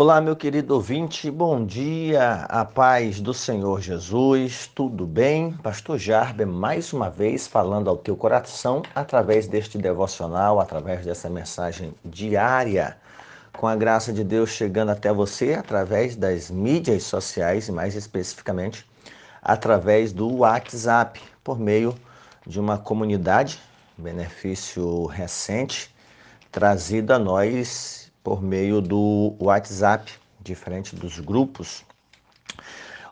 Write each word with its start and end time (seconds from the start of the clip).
Olá, 0.00 0.18
meu 0.18 0.34
querido 0.34 0.76
ouvinte, 0.76 1.30
bom 1.30 1.62
dia, 1.62 2.46
a 2.48 2.64
paz 2.64 3.20
do 3.20 3.34
Senhor 3.34 3.82
Jesus, 3.82 4.66
tudo 4.74 5.06
bem? 5.06 5.52
Pastor 5.52 5.98
Jarber, 5.98 6.46
mais 6.46 6.94
uma 6.94 7.10
vez 7.10 7.46
falando 7.46 7.90
ao 7.90 7.98
teu 7.98 8.16
coração 8.16 8.80
através 8.94 9.46
deste 9.46 9.76
devocional, 9.76 10.58
através 10.58 11.04
dessa 11.04 11.28
mensagem 11.28 11.92
diária, 12.02 12.96
com 13.52 13.68
a 13.68 13.76
graça 13.76 14.10
de 14.10 14.24
Deus 14.24 14.48
chegando 14.48 14.88
até 14.88 15.12
você 15.12 15.52
através 15.52 16.16
das 16.16 16.50
mídias 16.50 17.02
sociais 17.02 17.68
e 17.68 17.72
mais 17.72 17.94
especificamente 17.94 18.88
através 19.42 20.14
do 20.14 20.34
WhatsApp, 20.36 21.20
por 21.44 21.58
meio 21.58 21.94
de 22.46 22.58
uma 22.58 22.78
comunidade, 22.78 23.60
benefício 23.98 25.04
recente 25.04 25.94
trazido 26.50 27.12
a 27.12 27.18
nós 27.18 27.99
por 28.22 28.42
meio 28.42 28.80
do 28.80 29.34
WhatsApp, 29.40 30.12
diferente 30.40 30.94
dos 30.94 31.18
grupos, 31.18 31.84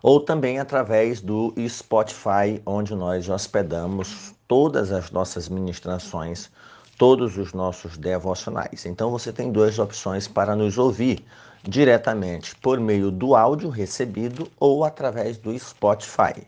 ou 0.03 0.21
também 0.21 0.59
através 0.59 1.21
do 1.21 1.53
Spotify, 1.69 2.63
onde 2.65 2.95
nós 2.95 3.29
hospedamos 3.29 4.35
todas 4.47 4.93
as 4.93 5.11
nossas 5.11 5.49
ministrações, 5.49 6.51
todos 6.97 7.37
os 7.37 7.53
nossos 7.53 7.97
devocionais. 7.97 8.87
Então 8.87 9.11
você 9.11 9.33
tem 9.33 9.53
duas 9.53 9.79
opções 9.79 10.27
para 10.29 10.55
nos 10.55 10.79
ouvir 10.79 11.25
diretamente 11.63 12.55
por 12.57 12.79
meio 12.81 13.11
do 13.11 13.35
áudio 13.35 13.69
recebido 13.69 14.49
ou 14.59 14.85
através 14.85 15.37
do 15.37 15.57
Spotify. 15.59 16.47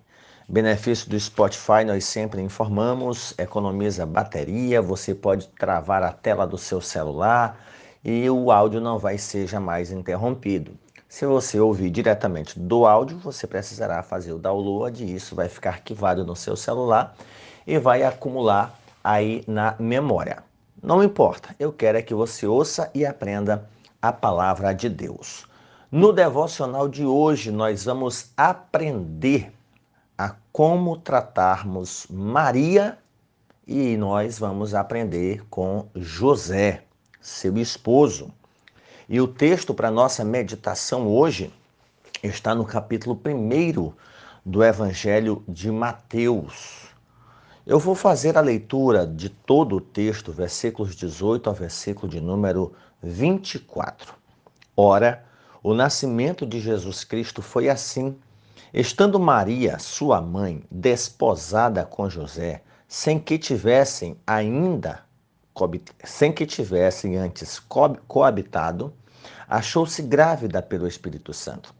Benefício 0.48 1.08
do 1.08 1.18
Spotify, 1.18 1.84
nós 1.86 2.04
sempre 2.04 2.42
informamos, 2.42 3.32
economiza 3.38 4.04
bateria, 4.04 4.82
você 4.82 5.14
pode 5.14 5.46
travar 5.48 6.02
a 6.02 6.12
tela 6.12 6.44
do 6.44 6.58
seu 6.58 6.80
celular, 6.80 7.56
e 8.04 8.28
o 8.30 8.50
áudio 8.50 8.80
não 8.80 8.98
vai 8.98 9.18
ser 9.18 9.46
jamais 9.46 9.90
interrompido. 9.90 10.72
Se 11.08 11.26
você 11.26 11.58
ouvir 11.58 11.90
diretamente 11.90 12.58
do 12.58 12.86
áudio, 12.86 13.18
você 13.18 13.46
precisará 13.46 14.02
fazer 14.02 14.32
o 14.32 14.38
download 14.38 15.04
e 15.04 15.14
isso 15.14 15.34
vai 15.34 15.48
ficar 15.48 15.70
arquivado 15.70 16.24
no 16.24 16.36
seu 16.36 16.56
celular 16.56 17.14
e 17.66 17.78
vai 17.78 18.02
acumular 18.02 18.78
aí 19.02 19.42
na 19.46 19.74
memória. 19.78 20.42
Não 20.82 21.02
importa, 21.02 21.54
eu 21.58 21.72
quero 21.72 21.98
é 21.98 22.02
que 22.02 22.14
você 22.14 22.46
ouça 22.46 22.90
e 22.94 23.04
aprenda 23.04 23.68
a 24.00 24.12
palavra 24.12 24.72
de 24.72 24.88
Deus. 24.88 25.46
No 25.90 26.12
devocional 26.12 26.88
de 26.88 27.04
hoje, 27.04 27.50
nós 27.50 27.84
vamos 27.84 28.30
aprender 28.36 29.52
a 30.16 30.34
como 30.52 30.96
tratarmos 30.96 32.06
Maria 32.08 32.96
e 33.66 33.96
nós 33.96 34.38
vamos 34.38 34.74
aprender 34.74 35.44
com 35.50 35.86
José 35.94 36.84
seu 37.20 37.58
esposo. 37.58 38.32
E 39.08 39.20
o 39.20 39.28
texto 39.28 39.74
para 39.74 39.90
nossa 39.90 40.24
meditação 40.24 41.06
hoje 41.06 41.52
está 42.22 42.54
no 42.54 42.64
capítulo 42.64 43.20
1 43.24 43.92
do 44.44 44.64
Evangelho 44.64 45.44
de 45.46 45.70
Mateus. 45.70 46.88
Eu 47.66 47.78
vou 47.78 47.94
fazer 47.94 48.38
a 48.38 48.40
leitura 48.40 49.06
de 49.06 49.28
todo 49.28 49.76
o 49.76 49.80
texto, 49.80 50.32
versículos 50.32 50.96
18 50.96 51.48
ao 51.48 51.54
versículo 51.54 52.10
de 52.10 52.20
número 52.20 52.72
24. 53.02 54.14
Ora, 54.76 55.24
o 55.62 55.74
nascimento 55.74 56.46
de 56.46 56.58
Jesus 56.58 57.04
Cristo 57.04 57.42
foi 57.42 57.68
assim. 57.68 58.16
Estando 58.72 59.20
Maria, 59.20 59.78
sua 59.78 60.20
mãe, 60.20 60.62
desposada 60.70 61.84
com 61.84 62.08
José, 62.08 62.62
sem 62.88 63.18
que 63.18 63.38
tivessem 63.38 64.16
ainda 64.26 65.04
sem 66.04 66.32
que 66.32 66.46
tivessem 66.46 67.16
antes 67.16 67.60
coabitado, 68.06 68.92
achou-se 69.48 70.00
grávida 70.02 70.62
pelo 70.62 70.86
Espírito 70.86 71.32
Santo. 71.32 71.74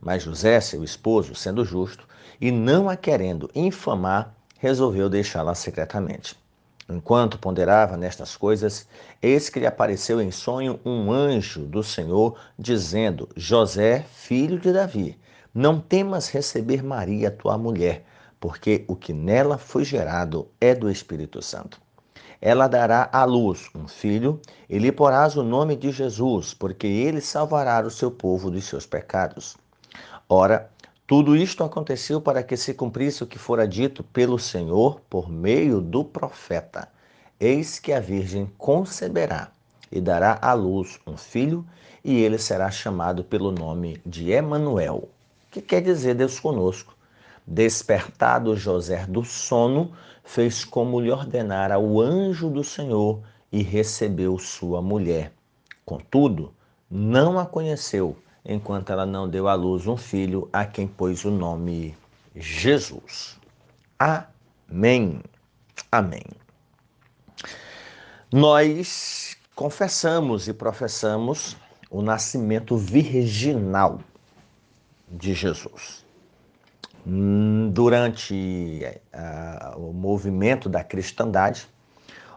Mas 0.00 0.22
José, 0.22 0.60
seu 0.60 0.84
esposo, 0.84 1.34
sendo 1.34 1.64
justo 1.64 2.06
e 2.40 2.50
não 2.50 2.88
a 2.88 2.96
querendo 2.96 3.50
infamar, 3.54 4.34
resolveu 4.58 5.08
deixá-la 5.08 5.54
secretamente. 5.54 6.38
Enquanto 6.88 7.38
ponderava 7.38 7.96
nestas 7.96 8.36
coisas, 8.36 8.86
eis 9.22 9.48
que 9.48 9.58
lhe 9.58 9.66
apareceu 9.66 10.20
em 10.20 10.30
sonho 10.30 10.78
um 10.84 11.10
anjo 11.10 11.64
do 11.64 11.82
Senhor, 11.82 12.38
dizendo: 12.58 13.28
José, 13.34 14.04
filho 14.12 14.58
de 14.58 14.70
Davi, 14.70 15.18
não 15.54 15.80
temas 15.80 16.28
receber 16.28 16.82
Maria, 16.82 17.30
tua 17.30 17.56
mulher, 17.56 18.04
porque 18.38 18.84
o 18.86 18.94
que 18.94 19.14
nela 19.14 19.56
foi 19.56 19.82
gerado 19.82 20.50
é 20.60 20.74
do 20.74 20.90
Espírito 20.90 21.40
Santo 21.40 21.83
ela 22.44 22.68
dará 22.68 23.08
à 23.10 23.24
luz 23.24 23.70
um 23.74 23.88
filho 23.88 24.38
e 24.68 24.78
lhe 24.78 24.92
porás 24.92 25.34
o 25.34 25.42
nome 25.42 25.74
de 25.74 25.90
Jesus, 25.90 26.52
porque 26.52 26.86
ele 26.86 27.22
salvará 27.22 27.80
o 27.80 27.90
seu 27.90 28.10
povo 28.10 28.50
dos 28.50 28.66
seus 28.66 28.84
pecados. 28.84 29.56
Ora, 30.28 30.70
tudo 31.06 31.34
isto 31.34 31.64
aconteceu 31.64 32.20
para 32.20 32.42
que 32.42 32.54
se 32.54 32.74
cumprisse 32.74 33.22
o 33.24 33.26
que 33.26 33.38
fora 33.38 33.66
dito 33.66 34.04
pelo 34.04 34.38
Senhor 34.38 35.00
por 35.08 35.30
meio 35.30 35.80
do 35.80 36.04
profeta. 36.04 36.86
Eis 37.40 37.78
que 37.78 37.94
a 37.94 37.98
Virgem 37.98 38.52
conceberá 38.58 39.50
e 39.90 39.98
dará 39.98 40.38
à 40.42 40.52
luz 40.52 41.00
um 41.06 41.16
filho, 41.16 41.64
e 42.04 42.20
ele 42.20 42.36
será 42.36 42.70
chamado 42.70 43.24
pelo 43.24 43.50
nome 43.50 44.02
de 44.04 44.30
Emanuel, 44.30 45.08
que 45.50 45.62
quer 45.62 45.80
dizer 45.80 46.14
Deus 46.14 46.38
conosco. 46.38 46.94
Despertado 47.46 48.54
José 48.54 49.06
do 49.06 49.24
sono, 49.24 49.92
fez 50.24 50.64
como 50.64 50.98
lhe 50.98 51.10
ordenara 51.10 51.78
o 51.78 52.00
anjo 52.00 52.48
do 52.48 52.64
Senhor 52.64 53.20
e 53.52 53.62
recebeu 53.62 54.38
sua 54.38 54.82
mulher. 54.82 55.32
Contudo, 55.84 56.52
não 56.90 57.38
a 57.38 57.46
conheceu, 57.46 58.16
enquanto 58.44 58.90
ela 58.90 59.06
não 59.06 59.28
deu 59.28 59.46
à 59.46 59.54
luz 59.54 59.86
um 59.86 59.96
filho, 59.96 60.48
a 60.52 60.64
quem 60.64 60.88
pôs 60.88 61.24
o 61.24 61.30
nome 61.30 61.94
Jesus. 62.34 63.38
Amém. 63.98 65.20
Amém. 65.92 66.24
Nós 68.32 69.36
confessamos 69.54 70.48
e 70.48 70.52
professamos 70.52 71.56
o 71.88 72.02
nascimento 72.02 72.76
virginal 72.76 74.00
de 75.08 75.32
Jesus. 75.32 76.03
Hum, 77.06 77.70
durante 77.70 78.82
uh, 79.12 79.78
o 79.78 79.92
movimento 79.92 80.68
da 80.70 80.82
cristandade, 80.82 81.68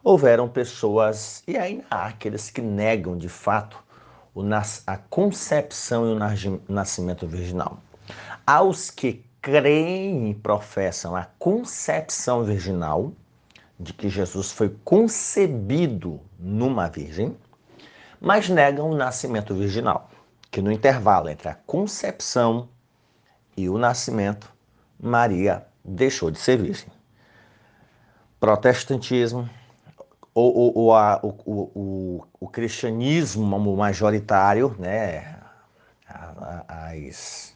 houveram 0.04 0.50
pessoas, 0.50 1.42
e 1.48 1.58
ainda 1.58 1.86
há 1.90 2.08
aqueles 2.08 2.50
que 2.50 2.62
negam 2.62 3.18
de 3.18 3.30
fato 3.30 3.82
a 4.86 4.98
concepção 4.98 6.06
e 6.06 6.14
o 6.14 6.62
nascimento 6.70 7.26
virginal. 7.26 7.80
Aos 8.46 8.92
que 8.92 9.26
creem 9.42 10.30
e 10.30 10.36
professam 10.36 11.16
a 11.16 11.26
concepção 11.40 12.44
virginal, 12.44 13.14
de 13.80 13.94
que 13.94 14.10
Jesus 14.10 14.52
foi 14.52 14.76
concebido 14.84 16.20
numa 16.38 16.88
virgem, 16.88 17.36
mas 18.20 18.50
negam 18.50 18.90
o 18.90 18.96
nascimento 18.96 19.56
virginal, 19.56 20.10
que 20.52 20.62
no 20.62 20.72
intervalo 20.72 21.30
entre 21.30 21.48
a 21.48 21.56
concepção 21.56 22.68
e 23.56 23.70
o 23.70 23.78
nascimento 23.78 24.57
Maria 25.00 25.66
deixou 25.84 26.32
de 26.32 26.40
ser 26.40 26.58
virgem. 26.58 26.90
Protestantismo, 28.40 29.50
o, 30.34 30.84
o, 30.86 30.94
a, 30.94 31.20
o, 31.24 31.30
o, 31.46 32.28
o, 32.40 32.48
cristianismo 32.48 33.76
majoritário, 33.76 34.76
né, 34.78 35.40
as, 36.68 37.56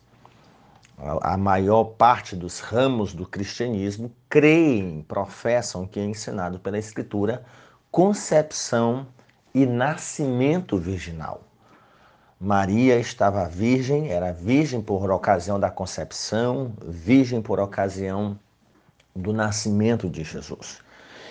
a 1.21 1.37
maior 1.37 1.83
parte 1.83 2.35
dos 2.35 2.59
ramos 2.59 3.13
do 3.13 3.25
cristianismo 3.25 4.11
creem, 4.27 5.03
professam 5.03 5.85
que 5.85 5.99
é 5.99 6.03
ensinado 6.03 6.59
pela 6.59 6.79
Escritura 6.79 7.45
concepção 7.91 9.05
e 9.53 9.65
nascimento 9.65 10.77
virginal. 10.77 11.43
Maria 12.43 12.97
estava 12.97 13.47
virgem, 13.47 14.09
era 14.09 14.33
virgem 14.33 14.81
por 14.81 15.11
ocasião 15.11 15.59
da 15.59 15.69
concepção, 15.69 16.73
virgem 16.83 17.39
por 17.39 17.59
ocasião 17.59 18.35
do 19.15 19.31
nascimento 19.31 20.09
de 20.09 20.23
Jesus. 20.23 20.79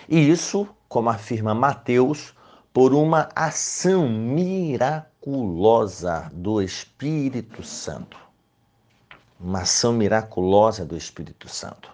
E 0.09 0.31
isso, 0.31 0.69
como 0.89 1.11
afirma 1.11 1.53
Mateus, 1.53 2.33
por 2.73 2.95
uma 2.95 3.29
ação 3.35 4.09
miraculosa 4.09 5.11
do 6.33 6.63
Espírito 6.63 7.65
Santo. 7.65 8.17
Uma 9.41 9.63
ação 9.63 9.93
miraculosa 9.93 10.85
do 10.85 10.97
Espírito 10.97 11.49
Santo. 11.49 11.91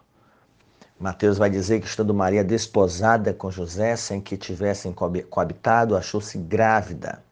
Mateus 1.01 1.39
vai 1.39 1.49
dizer 1.49 1.81
que, 1.81 1.87
estando 1.87 2.13
Maria 2.13 2.45
desposada 2.45 3.33
com 3.33 3.51
José, 3.51 3.97
sem 3.97 4.21
que 4.21 4.37
tivessem 4.37 4.93
coabitado, 4.93 5.97
achou-se 5.97 6.37
grávida. 6.37 7.25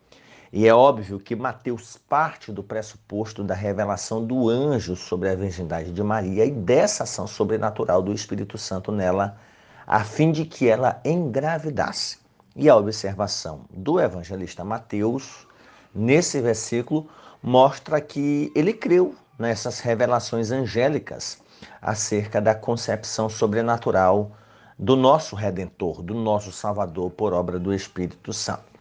E 0.57 0.69
é 0.69 0.73
óbvio 0.73 1.19
que 1.19 1.35
Mateus 1.35 1.97
parte 2.09 2.53
do 2.53 2.63
pressuposto 2.63 3.43
da 3.43 3.57
revelação 3.57 4.25
do 4.25 4.49
anjo 4.49 4.95
sobre 4.95 5.29
a 5.29 5.35
virgindade 5.35 5.91
de 5.91 6.01
Maria 6.01 6.45
e 6.45 6.53
dessa 6.53 7.03
ação 7.03 7.27
sobrenatural 7.27 8.01
do 8.01 8.13
Espírito 8.13 8.57
Santo 8.57 8.93
nela, 8.93 9.37
a 9.85 10.05
fim 10.05 10.31
de 10.31 10.45
que 10.45 10.69
ela 10.69 11.01
engravidasse. 11.05 12.19
E 12.55 12.69
a 12.69 12.77
observação 12.77 13.63
do 13.69 13.99
evangelista 13.99 14.65
Mateus 14.65 15.45
nesse 15.93 16.41
versículo 16.41 17.09
mostra 17.43 18.01
que 18.01 18.53
ele 18.55 18.73
creu 18.73 19.17
nessas 19.37 19.81
revelações 19.81 20.53
angélicas 20.53 21.43
acerca 21.83 22.41
da 22.41 22.55
concepção 22.55 23.29
sobrenatural 23.29 24.31
do 24.79 24.95
nosso 24.95 25.35
Redentor, 25.35 26.01
do 26.01 26.15
nosso 26.15 26.53
Salvador, 26.53 27.11
por 27.11 27.33
obra 27.33 27.59
do 27.59 27.75
Espírito 27.75 28.33
Santo. 28.33 28.73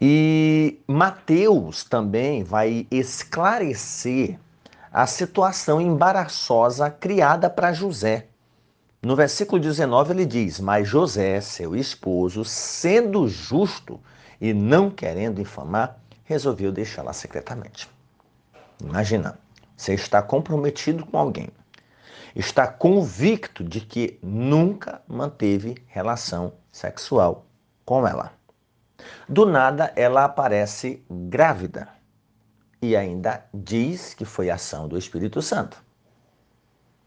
E 0.00 0.80
Mateus 0.86 1.84
também 1.84 2.42
vai 2.42 2.86
esclarecer 2.90 4.38
a 4.90 5.06
situação 5.06 5.78
embaraçosa 5.78 6.90
criada 6.90 7.50
para 7.50 7.74
José. 7.74 8.26
No 9.02 9.14
versículo 9.14 9.60
19 9.60 10.12
ele 10.12 10.24
diz: 10.24 10.58
Mas 10.58 10.88
José, 10.88 11.40
seu 11.42 11.76
esposo, 11.76 12.46
sendo 12.46 13.28
justo 13.28 14.00
e 14.40 14.54
não 14.54 14.90
querendo 14.90 15.40
infamar, 15.40 15.98
resolveu 16.24 16.72
deixá-la 16.72 17.12
secretamente. 17.12 17.86
Imagina, 18.82 19.38
você 19.76 19.92
está 19.92 20.22
comprometido 20.22 21.04
com 21.04 21.18
alguém, 21.18 21.50
está 22.34 22.66
convicto 22.66 23.62
de 23.62 23.82
que 23.82 24.18
nunca 24.22 25.02
manteve 25.06 25.76
relação 25.88 26.54
sexual 26.72 27.44
com 27.84 28.06
ela. 28.06 28.39
Do 29.28 29.46
nada, 29.46 29.92
ela 29.96 30.24
aparece 30.24 31.04
grávida 31.10 31.88
e 32.82 32.96
ainda 32.96 33.44
diz 33.52 34.14
que 34.14 34.24
foi 34.24 34.50
ação 34.50 34.88
do 34.88 34.96
Espírito 34.96 35.42
Santo. 35.42 35.82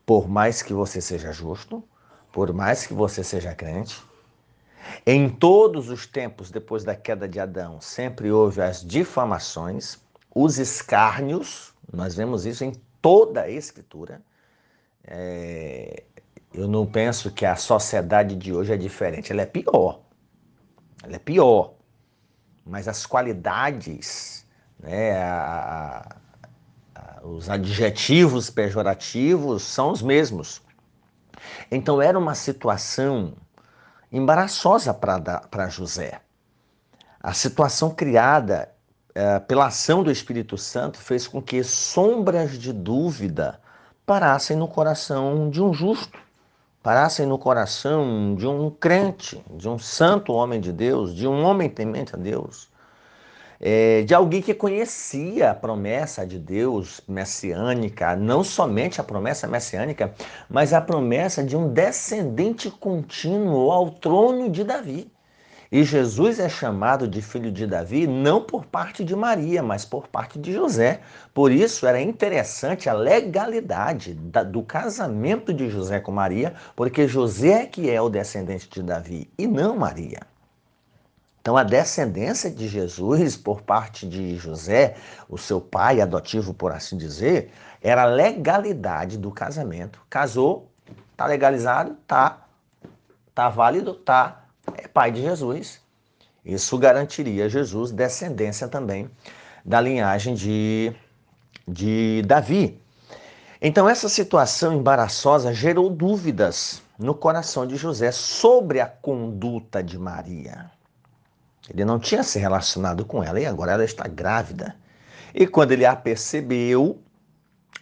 Por 0.06 0.28
mais 0.28 0.62
que 0.62 0.74
você 0.74 1.02
seja 1.02 1.32
justo, 1.32 1.84
por 2.32 2.54
mais 2.54 2.86
que 2.86 2.94
você 2.94 3.24
seja 3.24 3.56
crente, 3.56 4.04
em 5.06 5.30
todos 5.30 5.90
os 5.90 6.06
tempos 6.06 6.52
depois 6.52 6.84
da 6.84 6.96
queda 6.96 7.28
de 7.28 7.40
Adão, 7.40 7.80
sempre 7.80 8.32
houve 8.32 8.62
as 8.62 8.84
difamações, 8.84 9.98
os 10.34 10.58
escárnios, 10.58 11.74
nós 11.92 12.16
vemos 12.16 12.46
isso 12.46 12.64
em 12.64 12.74
toda 13.02 13.42
a 13.42 13.50
Escritura. 13.50 14.22
É, 15.06 16.04
eu 16.54 16.68
não 16.68 16.86
penso 16.86 17.32
que 17.32 17.46
a 17.46 17.56
sociedade 17.56 18.36
de 18.36 18.54
hoje 18.54 18.74
é 18.74 18.78
diferente, 18.78 19.32
ela 19.32 19.42
é 19.42 19.46
pior. 19.46 20.02
Ela 21.04 21.16
é 21.16 21.20
pior. 21.20 21.74
Mas 22.66 22.88
as 22.88 23.06
qualidades, 23.06 24.46
né, 24.80 25.22
a, 25.22 26.16
a, 26.96 27.28
os 27.28 27.50
adjetivos 27.50 28.50
pejorativos 28.50 29.64
são 29.64 29.92
os 29.92 30.02
mesmos. 30.02 30.62
Então 31.70 32.02
era 32.02 32.18
uma 32.18 32.36
situação 32.36 33.34
embaraçosa 34.12 34.94
para 34.94 35.70
José. 35.70 36.22
A 37.22 37.34
situação 37.34 37.90
criada 37.90 38.74
é, 39.16 39.40
pela 39.40 39.68
ação 39.68 40.04
do 40.04 40.12
Espírito 40.12 40.58
Santo 40.58 40.98
fez 40.98 41.28
com 41.28 41.42
que 41.42 41.64
sombras 41.64 42.58
de 42.58 42.74
dúvida 42.74 43.60
parassem 44.06 44.58
no 44.58 44.68
coração 44.68 45.50
de 45.50 45.62
um 45.62 45.74
justo, 45.74 46.18
parassem 46.84 47.26
no 47.26 47.40
coração 47.40 48.36
de 48.36 48.46
um 48.46 48.70
crente, 48.70 49.42
de 49.56 49.70
um 49.70 49.80
santo 49.80 50.34
homem 50.34 50.60
de 50.60 50.74
Deus, 50.74 51.16
de 51.16 51.26
um 51.26 51.42
homem 51.46 51.70
temente 51.70 52.14
a 52.14 52.18
Deus, 52.18 52.70
é, 53.58 54.02
de 54.02 54.14
alguém 54.14 54.42
que 54.42 54.54
conhecia 54.54 55.52
a 55.52 55.56
promessa 55.56 56.28
de 56.28 56.38
Deus 56.38 57.00
messiânica, 57.08 58.18
não 58.18 58.44
somente 58.44 59.00
a 59.00 59.04
promessa 59.04 59.48
messiânica, 59.48 60.14
mas 60.50 60.74
a 60.74 60.82
promessa 60.82 61.42
de 61.42 61.56
um 61.56 61.72
descendente 61.72 62.70
contínuo 62.70 63.72
ao 63.72 63.90
trono 63.90 64.50
de 64.50 64.66
Davi. 64.66 65.10
E 65.74 65.84
Jesus 65.84 66.38
é 66.40 66.48
chamado 66.48 67.08
de 67.08 67.20
filho 67.20 67.52
de 67.52 67.66
Davi 67.66 68.06
não 68.06 68.40
por 68.40 68.64
parte 68.64 69.04
de 69.04 69.16
Maria, 69.16 69.64
mas 69.64 69.84
por 69.84 70.08
parte 70.08 70.38
de 70.38 70.54
José. 70.54 71.02
Por 71.34 71.52
isso 71.52 71.88
era 71.88 72.00
interessante 72.00 72.88
a 72.88 72.94
legalidade 72.94 74.14
do 74.14 74.62
casamento 74.62 75.52
de 75.52 75.72
José 75.72 76.00
com 76.00 76.12
Maria, 76.12 76.54
porque 76.76 77.08
José 77.08 77.64
é 77.64 77.66
que 77.66 77.90
é 77.90 78.00
o 78.00 78.08
descendente 78.08 78.70
de 78.70 78.84
Davi 78.84 79.28
e 79.36 79.48
não 79.48 79.76
Maria. 79.76 80.20
Então, 81.42 81.58
a 81.58 81.64
descendência 81.64 82.52
de 82.52 82.68
Jesus 82.68 83.36
por 83.36 83.64
parte 83.64 84.08
de 84.08 84.36
José, 84.36 84.96
o 85.28 85.40
seu 85.40 85.60
pai 85.60 86.02
adotivo, 86.02 86.54
por 86.54 86.72
assim 86.72 86.98
dizer, 86.98 87.50
era 87.82 88.04
a 88.04 88.06
legalidade 88.06 89.18
do 89.18 89.32
casamento. 89.32 90.00
Casou, 90.08 90.70
tá 91.18 91.26
legalizado, 91.26 91.98
tá, 92.06 92.46
tá 93.34 93.50
válido, 93.50 93.96
tá 93.96 94.43
é 94.78 94.88
pai 94.88 95.12
de 95.12 95.22
Jesus. 95.22 95.82
Isso 96.44 96.78
garantiria 96.78 97.46
a 97.46 97.50
Jesus 97.50 97.92
descendência 97.92 98.68
também 98.68 99.10
da 99.64 99.80
linhagem 99.80 100.34
de, 100.34 100.94
de 101.68 102.22
Davi. 102.26 102.82
Então, 103.62 103.88
essa 103.88 104.10
situação 104.10 104.74
embaraçosa 104.74 105.54
gerou 105.54 105.90
dúvidas 105.90 106.82
no 107.00 107.16
coração 107.16 107.66
de 107.66 107.78
José 107.78 108.12
sobre 108.12 108.82
a 108.82 108.88
conduta 108.88 109.82
de 109.82 109.98
Maria. 109.98 110.70
Ele 111.70 111.86
não 111.86 111.98
tinha 111.98 112.24
se 112.24 112.38
relacionado 112.38 113.06
com 113.06 113.24
ela 113.24 113.40
e 113.40 113.46
agora 113.46 113.72
ela 113.72 113.86
está 113.86 114.06
grávida. 114.06 114.76
E 115.34 115.48
quando 115.48 115.72
ele 115.72 115.86
a 115.86 115.96
percebeu, 115.96 117.02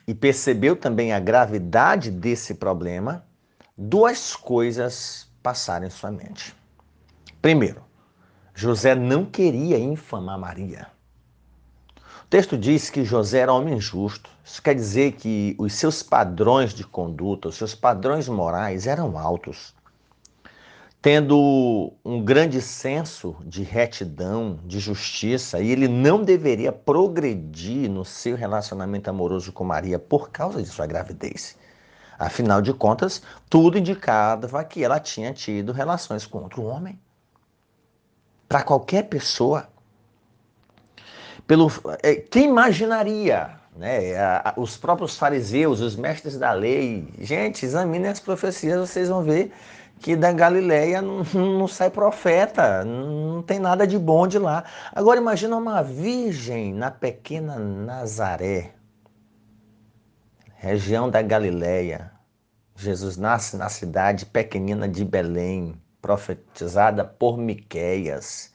e 0.07 0.13
percebeu 0.13 0.75
também 0.75 1.13
a 1.13 1.19
gravidade 1.19 2.11
desse 2.11 2.53
problema, 2.53 3.25
duas 3.75 4.35
coisas 4.35 5.27
passaram 5.41 5.87
em 5.87 5.89
sua 5.89 6.11
mente. 6.11 6.55
Primeiro, 7.41 7.81
José 8.53 8.93
não 8.93 9.25
queria 9.25 9.79
infamar 9.79 10.37
Maria. 10.37 10.87
O 11.97 12.27
texto 12.29 12.57
diz 12.57 12.89
que 12.89 13.03
José 13.03 13.39
era 13.39 13.53
homem 13.53 13.79
justo. 13.79 14.29
Isso 14.43 14.61
quer 14.61 14.75
dizer 14.75 15.13
que 15.13 15.55
os 15.57 15.73
seus 15.73 16.03
padrões 16.03 16.73
de 16.73 16.83
conduta, 16.83 17.49
os 17.49 17.55
seus 17.55 17.75
padrões 17.75 18.29
morais 18.29 18.87
eram 18.87 19.17
altos 19.17 19.73
tendo 21.01 21.91
um 22.05 22.23
grande 22.23 22.61
senso 22.61 23.35
de 23.43 23.63
retidão, 23.63 24.59
de 24.63 24.79
justiça, 24.79 25.59
e 25.59 25.71
ele 25.71 25.87
não 25.87 26.23
deveria 26.23 26.71
progredir 26.71 27.89
no 27.89 28.05
seu 28.05 28.35
relacionamento 28.35 29.09
amoroso 29.09 29.51
com 29.51 29.63
Maria 29.63 29.97
por 29.97 30.29
causa 30.29 30.61
de 30.61 30.69
sua 30.69 30.85
gravidez. 30.85 31.57
Afinal 32.19 32.61
de 32.61 32.71
contas, 32.71 33.23
tudo 33.49 33.79
indicava 33.79 34.63
que 34.63 34.83
ela 34.83 34.99
tinha 34.99 35.33
tido 35.33 35.71
relações 35.71 36.27
com 36.27 36.43
outro 36.43 36.63
homem. 36.65 36.99
Para 38.51 38.63
qualquer 38.63 39.03
pessoa, 39.03 39.69
pelo 41.47 41.71
é, 42.03 42.15
quem 42.15 42.49
imaginaria, 42.49 43.51
né, 43.73 44.11
os 44.57 44.75
próprios 44.75 45.17
fariseus, 45.17 45.79
os 45.79 45.95
mestres 45.95 46.37
da 46.37 46.51
lei, 46.51 47.07
gente, 47.17 47.65
examinem 47.65 48.11
as 48.11 48.19
profecias, 48.19 48.89
vocês 48.89 49.07
vão 49.07 49.23
ver 49.23 49.53
que 50.01 50.17
da 50.17 50.33
Galileia 50.33 51.01
não, 51.01 51.23
não, 51.33 51.65
sai 51.65 51.89
profeta, 51.89 52.83
não 52.83 53.41
tem 53.41 53.57
nada 53.57 53.87
de 53.87 53.97
bom 53.97 54.27
de 54.27 54.37
lá. 54.37 54.65
Agora 54.93 55.17
imagina 55.17 55.55
uma 55.55 55.81
virgem 55.81 56.73
na 56.73 56.91
pequena 56.91 57.57
Nazaré, 57.57 58.73
região 60.57 61.09
da 61.09 61.21
Galileia. 61.21 62.11
Jesus 62.75 63.15
nasce 63.15 63.55
na 63.55 63.69
cidade 63.69 64.25
pequenina 64.25 64.89
de 64.89 65.05
Belém, 65.05 65.81
profetizada 66.01 67.03
por 67.03 67.37
Miqueias. 67.37 68.53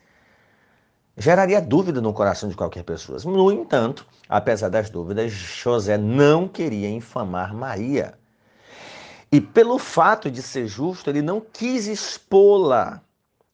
Geraria 1.16 1.60
dúvida 1.60 2.00
no 2.00 2.12
coração 2.12 2.48
de 2.48 2.56
qualquer 2.56 2.82
pessoa. 2.82 3.18
No 3.24 3.50
entanto, 3.50 4.06
apesar 4.28 4.68
das 4.68 4.90
dúvidas, 4.90 5.32
José 5.32 5.96
não 5.96 6.46
queria 6.46 6.90
infamar 6.90 7.54
Maria 7.54 8.14
e 9.30 9.40
pelo 9.40 9.78
fato 9.78 10.30
de 10.30 10.40
ser 10.40 10.66
justo, 10.66 11.10
ele 11.10 11.20
não 11.20 11.40
quis 11.40 11.86
expô-la 11.86 13.02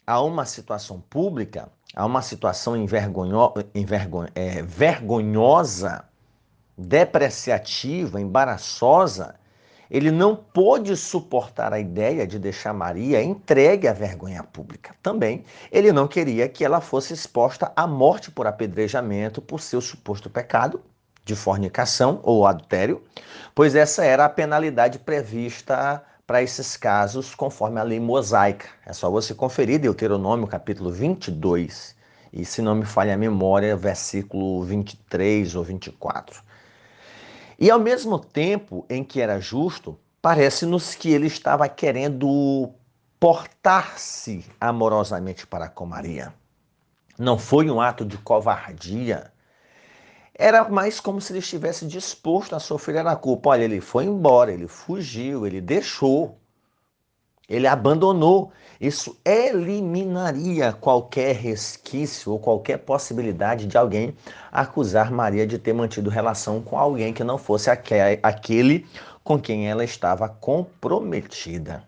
a 0.07 0.21
uma 0.21 0.45
situação 0.45 1.01
pública, 1.01 1.69
a 1.95 2.05
uma 2.05 2.21
situação 2.21 2.77
envergonho, 2.77 3.53
envergon, 3.75 4.27
é, 4.35 4.63
vergonhosa, 4.63 6.05
depreciativa, 6.77 8.21
embaraçosa. 8.21 9.35
Ele 9.93 10.11
não 10.11 10.35
pôde 10.35 10.97
suportar 10.97 11.71
a 11.71 11.79
ideia 11.79 12.27
de 12.27 12.39
deixar 12.39 12.73
Maria 12.73 13.23
entregue 13.23 13.87
à 13.87 13.93
vergonha 13.93 14.43
pública. 14.43 14.95
Também 15.03 15.45
ele 15.71 15.93
não 15.93 16.09
queria 16.09 16.49
que 16.49 16.65
ela 16.65 16.81
fosse 16.81 17.13
exposta 17.13 17.71
à 17.77 17.87
morte 17.87 18.31
por 18.31 18.47
apedrejamento 18.47 19.43
por 19.43 19.61
seu 19.61 19.83
suposto 19.83 20.31
pecado 20.31 20.81
de 21.27 21.37
fornicação 21.37 22.21
ou 22.23 22.47
adultério, 22.47 23.03
pois 23.55 23.75
essa 23.75 24.03
era 24.03 24.25
a 24.25 24.31
penalidade 24.31 24.99
prevista 24.99 26.03
para 26.27 26.43
esses 26.43 26.75
casos 26.75 27.35
conforme 27.35 27.79
a 27.79 27.83
lei 27.83 28.01
mosaica. 28.01 28.69
É 28.87 28.95
só 28.95 29.11
você 29.11 29.35
conferir 29.35 29.79
Deuteronômio 29.79 30.47
capítulo 30.47 30.91
22 30.91 31.95
e 32.33 32.47
se 32.47 32.63
não 32.63 32.75
me 32.75 32.87
falha 32.87 33.13
a 33.13 33.19
memória, 33.19 33.77
versículo 33.77 34.65
23 34.65 35.55
ou 35.55 35.63
24. 35.63 36.43
E 37.63 37.71
ao 37.71 37.79
mesmo 37.79 38.19
tempo 38.19 38.85
em 38.91 39.05
que 39.05 39.21
era 39.21 39.39
justo, 39.39 39.97
parece-nos 40.21 40.97
que 40.97 41.13
ele 41.13 41.29
estava 41.29 41.69
querendo 41.69 42.75
portar-se 43.21 44.45
amorosamente 44.61 45.47
para 45.47 45.69
com 45.69 45.87
Maria. 45.87 46.35
Não 47.17 47.39
foi 47.39 47.71
um 47.71 47.81
ato 47.81 48.05
de 48.05 48.19
covardia. 48.19 49.33
Era 50.35 50.69
mais 50.69 50.99
como 50.99 51.21
se 51.21 51.31
ele 51.33 51.39
estivesse 51.39 51.87
disposto 51.87 52.57
a 52.57 52.59
sofrer 52.59 53.07
a 53.07 53.15
culpa. 53.15 53.51
Olha, 53.51 53.63
ele 53.63 53.81
foi 53.81 54.07
embora, 54.07 54.53
ele 54.53 54.67
fugiu, 54.67 55.47
ele 55.47 55.61
deixou, 55.61 56.41
ele 57.53 57.67
abandonou. 57.67 58.51
Isso 58.81 59.17
eliminaria 59.25 60.73
qualquer 60.73 61.37
resquício 61.37 62.33
ou 62.33 62.39
qualquer 62.39 62.79
possibilidade 62.79 63.67
de 63.67 63.77
alguém 63.77 64.17
acusar 64.51 65.13
Maria 65.13 65.47
de 65.47 65.59
ter 65.59 65.73
mantido 65.73 66.11
relação 66.11 66.61
com 66.63 66.77
alguém 66.77 67.13
que 67.13 67.23
não 67.23 67.39
fosse 67.39 67.71
aquele 67.71 68.87
com 69.23 69.39
quem 69.39 69.71
ela 69.71 69.85
estava 69.85 70.29
comprometida. 70.29 71.85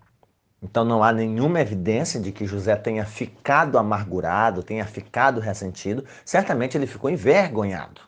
Então 0.62 0.85
não 0.85 1.02
há 1.02 1.12
nenhuma 1.12 1.61
evidência 1.61 2.21
de 2.21 2.30
que 2.30 2.47
José 2.47 2.76
tenha 2.76 3.04
ficado 3.04 3.76
amargurado, 3.76 4.62
tenha 4.62 4.85
ficado 4.87 5.40
ressentido. 5.40 6.04
Certamente 6.25 6.76
ele 6.76 6.87
ficou 6.87 7.11
envergonhado. 7.11 8.00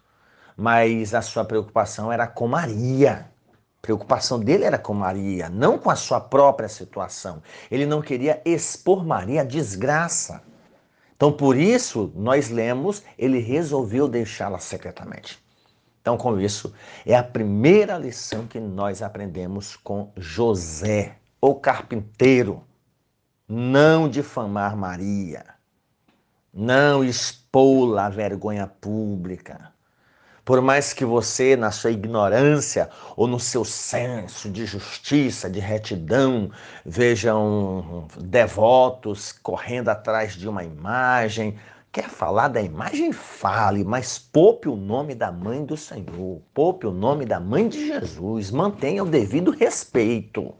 Mas 0.57 1.13
a 1.13 1.21
sua 1.23 1.45
preocupação 1.45 2.13
era 2.13 2.27
com 2.27 2.47
Maria. 2.47 3.31
Preocupação 3.87 4.41
dele 4.41 4.65
era 4.65 4.77
com 4.77 4.93
Maria, 4.93 5.49
não 5.49 5.79
com 5.79 5.89
a 5.89 5.95
sua 5.95 6.21
própria 6.21 6.69
situação. 6.69 7.41
Ele 7.71 7.87
não 7.87 8.03
queria 8.03 8.43
expor 8.45 9.07
Maria 9.07 9.43
à 9.43 9.45
desgraça. 9.45 10.43
Então, 11.15 11.33
por 11.33 11.57
isso, 11.57 12.13
nós 12.17 12.51
lemos, 12.51 13.05
ele 13.17 13.39
resolveu 13.39 14.09
deixá-la 14.09 14.59
secretamente. 14.59 15.41
Então, 16.03 16.17
com 16.17 16.41
isso, 16.41 16.75
é 17.07 17.15
a 17.15 17.23
primeira 17.23 17.97
lição 17.97 18.49
que 18.49 18.59
nós 18.59 19.03
aprendemos 19.03 19.77
com 19.77 20.11
José 20.17 21.19
o 21.41 21.55
carpinteiro, 21.55 22.65
não 23.49 24.09
difamar 24.09 24.77
Maria, 24.77 25.45
não 26.53 27.05
expô-la 27.05 28.07
à 28.07 28.09
vergonha 28.09 28.67
pública. 28.67 29.73
Por 30.47 30.61
mais 30.61 30.93
que 30.93 31.05
você, 31.05 31.57
na 31.57 31.73
sua 31.73 31.91
ignorância 31.91 32.89
ou 33.17 33.27
no 33.27 33.41
seu 33.41 33.65
senso 33.65 34.49
de 34.49 34.65
justiça, 34.65 35.51
de 35.51 35.59
retidão, 35.59 36.53
vejam 36.85 38.07
devotos 38.17 39.33
correndo 39.33 39.89
atrás 39.89 40.35
de 40.35 40.49
uma 40.49 40.63
imagem, 40.63 41.59
quer 41.91 42.09
falar 42.09 42.47
da 42.47 42.63
imagem, 42.63 43.11
fale, 43.11 43.83
mas 43.83 44.21
poupe 44.21 44.69
o 44.69 44.77
nome 44.77 45.17
da 45.17 45.33
mãe 45.33 45.65
do 45.65 45.77
Senhor, 45.77 46.41
poupe 46.55 46.87
o 46.87 46.93
nome 46.93 47.27
da 47.27 47.41
mãe 47.41 47.69
de 47.69 47.85
Jesus, 47.85 48.53
mantenha 48.53 49.03
o 49.03 49.09
devido 49.09 49.51
respeito. 49.51 50.55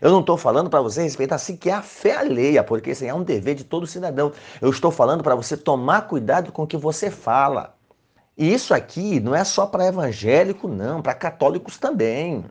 Eu 0.00 0.12
não 0.12 0.20
estou 0.20 0.38
falando 0.38 0.70
para 0.70 0.80
você 0.80 1.02
respeitar 1.02 1.36
sequer 1.36 1.74
a 1.74 1.82
fé 1.82 2.16
alheia, 2.16 2.64
porque 2.64 2.92
isso 2.92 3.04
é 3.04 3.12
um 3.12 3.22
dever 3.22 3.54
de 3.54 3.64
todo 3.64 3.86
cidadão. 3.86 4.32
Eu 4.62 4.70
estou 4.70 4.90
falando 4.90 5.22
para 5.22 5.34
você 5.34 5.58
tomar 5.58 6.08
cuidado 6.08 6.50
com 6.50 6.62
o 6.62 6.66
que 6.66 6.78
você 6.78 7.10
fala. 7.10 7.73
E 8.36 8.52
isso 8.52 8.74
aqui 8.74 9.20
não 9.20 9.34
é 9.34 9.44
só 9.44 9.66
para 9.66 9.86
evangélico, 9.86 10.66
não, 10.66 11.00
para 11.00 11.14
católicos 11.14 11.78
também. 11.78 12.44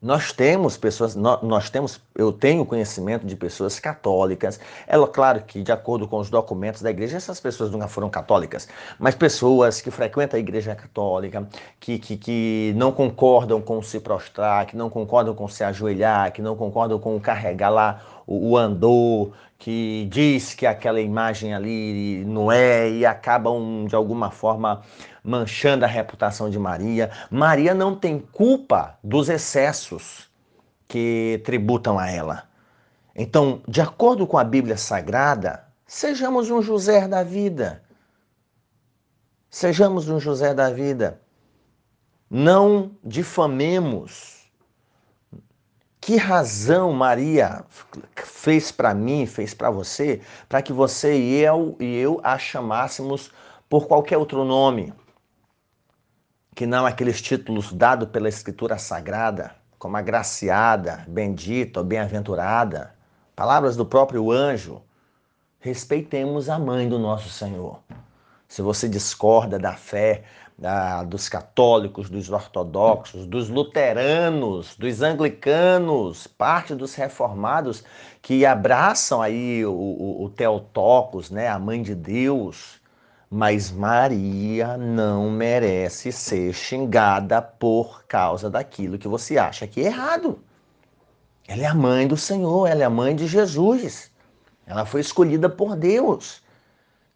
Nós 0.00 0.30
temos 0.30 0.76
pessoas, 0.76 1.16
nós, 1.16 1.70
temos, 1.70 2.00
eu 2.14 2.30
tenho 2.30 2.64
conhecimento 2.66 3.26
de 3.26 3.34
pessoas 3.34 3.80
católicas. 3.80 4.60
É 4.86 4.94
claro 5.06 5.42
que, 5.42 5.62
de 5.62 5.72
acordo 5.72 6.06
com 6.06 6.18
os 6.18 6.30
documentos 6.30 6.82
da 6.82 6.90
igreja, 6.90 7.16
essas 7.16 7.40
pessoas 7.40 7.70
nunca 7.70 7.88
foram 7.88 8.08
católicas, 8.08 8.68
mas 9.00 9.14
pessoas 9.16 9.80
que 9.80 9.90
frequentam 9.90 10.36
a 10.36 10.40
igreja 10.40 10.76
católica, 10.76 11.48
que, 11.80 11.98
que, 11.98 12.16
que 12.16 12.74
não 12.76 12.92
concordam 12.92 13.60
com 13.60 13.82
se 13.82 13.98
prostrar, 13.98 14.66
que 14.66 14.76
não 14.76 14.90
concordam 14.90 15.34
com 15.34 15.48
se 15.48 15.64
ajoelhar, 15.64 16.30
que 16.30 16.42
não 16.42 16.54
concordam 16.54 17.00
com 17.00 17.18
carregar 17.18 17.70
lá 17.70 18.00
o, 18.26 18.50
o 18.50 18.56
andor, 18.56 19.32
que 19.58 20.06
diz 20.10 20.54
que 20.54 20.66
aquela 20.66 21.00
imagem 21.00 21.54
ali 21.54 22.24
não 22.26 22.52
é 22.52 22.90
e 22.90 23.06
acabam, 23.06 23.86
de 23.86 23.94
alguma 23.94 24.30
forma, 24.30 24.82
manchando 25.24 25.84
a 25.84 25.88
reputação 25.88 26.50
de 26.50 26.58
Maria. 26.58 27.10
Maria 27.30 27.74
não 27.74 27.94
tem 27.96 28.18
culpa 28.18 28.98
dos 29.02 29.28
excessos 29.28 30.28
que 30.86 31.40
tributam 31.44 31.98
a 31.98 32.10
ela. 32.10 32.44
Então, 33.14 33.62
de 33.66 33.80
acordo 33.80 34.26
com 34.26 34.36
a 34.36 34.44
Bíblia 34.44 34.76
Sagrada, 34.76 35.64
sejamos 35.86 36.50
um 36.50 36.60
José 36.60 37.08
da 37.08 37.22
vida. 37.22 37.82
Sejamos 39.48 40.08
um 40.08 40.20
José 40.20 40.52
da 40.52 40.70
vida. 40.70 41.20
Não 42.28 42.90
difamemos. 43.02 44.35
Que 46.06 46.16
razão 46.16 46.92
Maria 46.92 47.64
fez 48.14 48.70
para 48.70 48.94
mim, 48.94 49.26
fez 49.26 49.52
para 49.52 49.70
você, 49.70 50.20
para 50.48 50.62
que 50.62 50.72
você 50.72 51.18
e 51.18 51.40
eu, 51.40 51.76
e 51.80 51.96
eu 51.96 52.20
a 52.22 52.38
chamássemos 52.38 53.32
por 53.68 53.88
qualquer 53.88 54.16
outro 54.16 54.44
nome? 54.44 54.94
que 56.54 56.64
não 56.64 56.86
aqueles 56.86 57.20
títulos 57.20 57.72
dados 57.72 58.08
pela 58.08 58.28
Escritura 58.28 58.78
Sagrada, 58.78 59.56
como 59.80 59.96
agraciada, 59.96 61.04
bendita 61.08 61.82
bem-aventurada, 61.82 62.94
palavras 63.34 63.74
do 63.74 63.84
próprio 63.84 64.30
anjo. 64.30 64.80
Respeitemos 65.58 66.48
a 66.48 66.56
mãe 66.56 66.88
do 66.88 67.00
nosso 67.00 67.28
Senhor. 67.28 67.80
Se 68.46 68.62
você 68.62 68.88
discorda 68.88 69.58
da 69.58 69.72
fé 69.72 70.22
da, 70.58 71.02
dos 71.02 71.28
católicos, 71.28 72.08
dos 72.08 72.30
ortodoxos, 72.30 73.26
dos 73.26 73.48
luteranos, 73.48 74.74
dos 74.76 75.02
anglicanos, 75.02 76.26
parte 76.26 76.74
dos 76.74 76.94
reformados 76.94 77.84
que 78.22 78.46
abraçam 78.46 79.20
aí 79.20 79.64
o, 79.66 79.72
o, 79.72 80.24
o 80.24 80.30
Teotocos, 80.30 81.30
né, 81.30 81.48
a 81.48 81.58
mãe 81.58 81.82
de 81.82 81.94
Deus, 81.94 82.80
mas 83.28 83.70
Maria 83.70 84.76
não 84.78 85.30
merece 85.30 86.10
ser 86.10 86.54
xingada 86.54 87.42
por 87.42 88.04
causa 88.04 88.48
daquilo 88.48 88.98
que 88.98 89.08
você 89.08 89.36
acha 89.36 89.66
que 89.66 89.82
é 89.82 89.86
errado. 89.86 90.38
Ela 91.46 91.62
é 91.62 91.66
a 91.66 91.74
mãe 91.74 92.08
do 92.08 92.16
Senhor, 92.16 92.66
ela 92.66 92.82
é 92.82 92.86
a 92.86 92.90
mãe 92.90 93.14
de 93.14 93.26
Jesus. 93.26 94.10
Ela 94.66 94.84
foi 94.84 95.00
escolhida 95.00 95.48
por 95.48 95.76
Deus. 95.76 96.42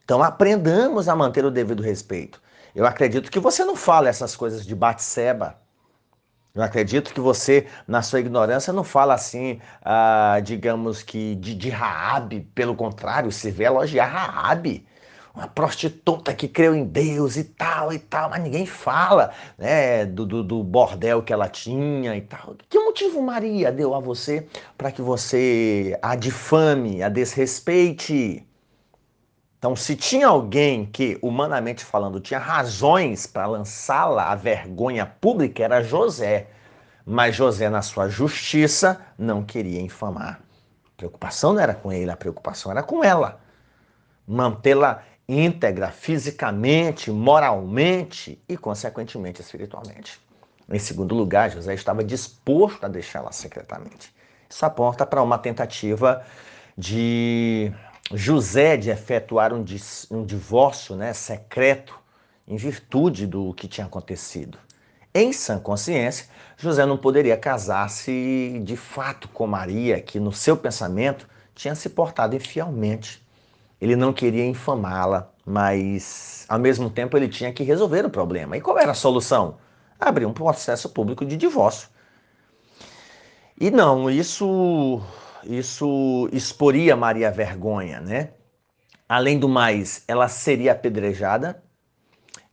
Então 0.05 0.23
aprendamos 0.23 1.09
a 1.09 1.17
manter 1.17 1.45
o 1.45 1.51
devido 1.51 1.83
respeito. 1.83 2.41
Eu 2.75 2.87
acredito 2.87 3.31
que 3.31 3.39
você 3.39 3.65
não 3.65 3.77
fala 3.77 4.09
essas 4.09 4.37
coisas 4.37 4.67
de 4.67 4.75
Batseba. 4.75 5.59
Eu 6.55 6.63
acredito 6.63 7.15
que 7.15 7.21
você, 7.21 7.67
na 7.87 8.03
sua 8.03 8.21
ignorância, 8.21 8.73
não 8.73 8.83
fala 8.83 9.15
assim, 9.15 9.61
ah, 9.83 10.41
digamos 10.43 11.03
que 11.03 11.37
de, 11.37 11.55
de 11.55 11.71
Raabe. 11.71 12.41
Pelo 12.55 12.75
contrário, 12.75 13.31
se 13.31 13.51
vê 13.51 13.65
elogiar 13.65 14.07
Raabe 14.07 14.87
uma 15.35 15.47
prostituta 15.47 16.35
que 16.35 16.49
creu 16.49 16.75
em 16.75 16.85
Deus 16.85 17.37
e 17.37 17.45
tal 17.45 17.93
e 17.93 17.99
tal, 17.99 18.31
mas 18.31 18.43
ninguém 18.43 18.67
fala 18.67 19.33
né, 19.57 20.05
do, 20.05 20.27
do, 20.27 20.43
do 20.43 20.63
bordel 20.63 21.23
que 21.23 21.33
ela 21.33 21.49
tinha 21.49 22.17
e 22.17 22.21
tal. 22.21 22.57
Que 22.69 22.79
motivo 22.79 23.23
Maria 23.23 23.71
deu 23.71 23.95
a 23.95 24.01
você 24.01 24.47
para 24.77 24.91
que 24.91 25.01
você 25.01 25.99
a 26.03 26.17
difame, 26.17 27.03
a 27.03 27.09
desrespeite? 27.09 28.45
Então, 29.61 29.77
se 29.77 29.95
tinha 29.95 30.27
alguém 30.27 30.87
que, 30.87 31.19
humanamente 31.21 31.85
falando, 31.85 32.19
tinha 32.19 32.41
razões 32.41 33.27
para 33.27 33.45
lançá-la 33.45 34.33
à 34.33 34.35
vergonha 34.35 35.05
pública, 35.05 35.63
era 35.63 35.83
José. 35.83 36.47
Mas 37.05 37.37
José, 37.37 37.69
na 37.69 37.83
sua 37.83 38.09
justiça, 38.09 38.99
não 39.19 39.45
queria 39.45 39.79
infamar. 39.79 40.41
A 40.87 40.97
preocupação 40.97 41.53
não 41.53 41.61
era 41.61 41.75
com 41.75 41.93
ele, 41.93 42.11
a 42.11 42.17
preocupação 42.17 42.73
era 42.73 42.83
com 42.83 43.05
ela. 43.05 43.39
Mantê-la 44.27 45.03
íntegra 45.29 45.91
fisicamente, 45.91 47.11
moralmente 47.11 48.43
e, 48.49 48.57
consequentemente, 48.57 49.43
espiritualmente. 49.43 50.19
Em 50.71 50.79
segundo 50.79 51.15
lugar, 51.15 51.51
José 51.51 51.75
estava 51.75 52.03
disposto 52.03 52.83
a 52.83 52.89
deixá-la 52.89 53.31
secretamente. 53.31 54.11
Isso 54.49 54.65
aponta 54.65 55.05
para 55.05 55.23
uma 55.23 55.37
tentativa 55.37 56.25
de 56.79 57.71
José 58.13 58.77
de 58.77 58.91
efetuar 58.91 59.53
um, 59.53 59.65
um 60.11 60.25
divórcio 60.25 60.97
né, 60.97 61.13
secreto 61.13 61.99
em 62.47 62.57
virtude 62.57 63.27
do 63.27 63.55
que 63.55 63.69
tinha 63.69 63.87
acontecido. 63.87 64.59
Em 65.15 65.33
sã 65.33 65.59
consciência, 65.59 66.27
José 66.57 66.85
não 66.85 66.97
poderia 66.97 67.37
casar-se 67.37 68.61
de 68.65 68.77
fato 68.77 69.29
com 69.29 69.47
Maria, 69.47 70.01
que 70.01 70.19
no 70.19 70.33
seu 70.33 70.57
pensamento 70.57 71.29
tinha 71.55 71.75
se 71.75 71.89
portado 71.89 72.35
infielmente. 72.35 73.25
Ele 73.81 73.95
não 73.95 74.13
queria 74.13 74.45
infamá-la, 74.45 75.31
mas 75.47 76.45
ao 76.49 76.59
mesmo 76.59 76.91
tempo 76.91 77.17
ele 77.17 77.29
tinha 77.29 77.53
que 77.53 77.63
resolver 77.63 78.05
o 78.05 78.11
problema. 78.11 78.57
E 78.57 78.61
qual 78.61 78.79
era 78.79 78.93
a 78.93 78.95
solução? 78.95 79.59
Abrir 79.99 80.27
um 80.27 80.33
processo 80.33 80.89
público 80.89 81.25
de 81.25 81.37
divórcio. 81.37 81.89
E 83.61 83.71
não, 83.71 84.11
isso 84.11 85.01
isso 85.45 86.29
exporia 86.33 86.97
Maria 86.97 87.29
à 87.29 87.31
vergonha, 87.31 88.01
né? 88.01 88.31
Além 89.09 89.39
do 89.39 89.49
mais, 89.49 90.05
ela 90.07 90.29
seria 90.29 90.73
apedrejada, 90.73 91.63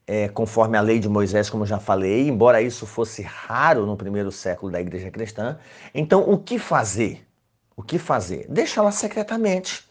é, 0.08 0.27
conforme 0.29 0.77
a 0.77 0.82
lei 0.82 1.00
de 1.00 1.10
Moisés, 1.10 1.50
como 1.50 1.65
já 1.65 1.79
falei, 1.79 2.27
embora 2.27 2.62
isso 2.62 2.86
fosse 2.88 3.22
raro 3.22 3.86
no 3.86 3.96
primeiro 3.98 4.32
século 4.32 4.72
da 4.72 4.79
igreja 4.82 5.12
cristã. 5.12 5.60
Então, 5.94 6.22
o 6.29 6.38
que 6.38 6.58
fazer? 6.58 7.27
O 7.75 7.84
que 7.84 8.00
fazer? 8.00 8.48
Deixá-la 8.50 8.91
secretamente. 8.91 9.88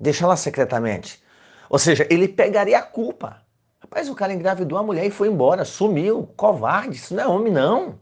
deixá-la 0.00 0.36
secretamente. 0.36 1.22
Ou 1.68 1.78
seja, 1.78 2.06
ele 2.10 2.28
pegaria 2.28 2.78
a 2.78 2.82
culpa. 2.82 3.42
Rapaz, 3.80 4.08
o 4.08 4.14
cara 4.14 4.32
engravidou 4.32 4.78
a 4.78 4.82
mulher 4.82 5.06
e 5.06 5.10
foi 5.10 5.28
embora, 5.28 5.64
sumiu, 5.64 6.28
covarde, 6.36 6.96
isso 6.96 7.14
não 7.14 7.22
é 7.22 7.26
homem 7.26 7.52
não. 7.52 7.98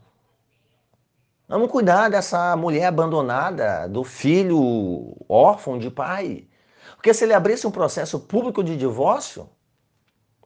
Vamos 1.49 1.71
cuidar 1.71 2.09
dessa 2.09 2.57
mulher 2.57 2.87
abandonada, 2.87 3.87
do 3.87 4.03
filho 4.03 5.15
órfão 5.29 5.79
de 5.79 5.89
pai. 5.89 6.45
Porque 6.97 7.13
se 7.13 7.23
ele 7.23 7.33
abrisse 7.33 7.65
um 7.65 7.71
processo 7.71 8.19
público 8.19 8.61
de 8.61 8.75
divórcio, 8.75 9.47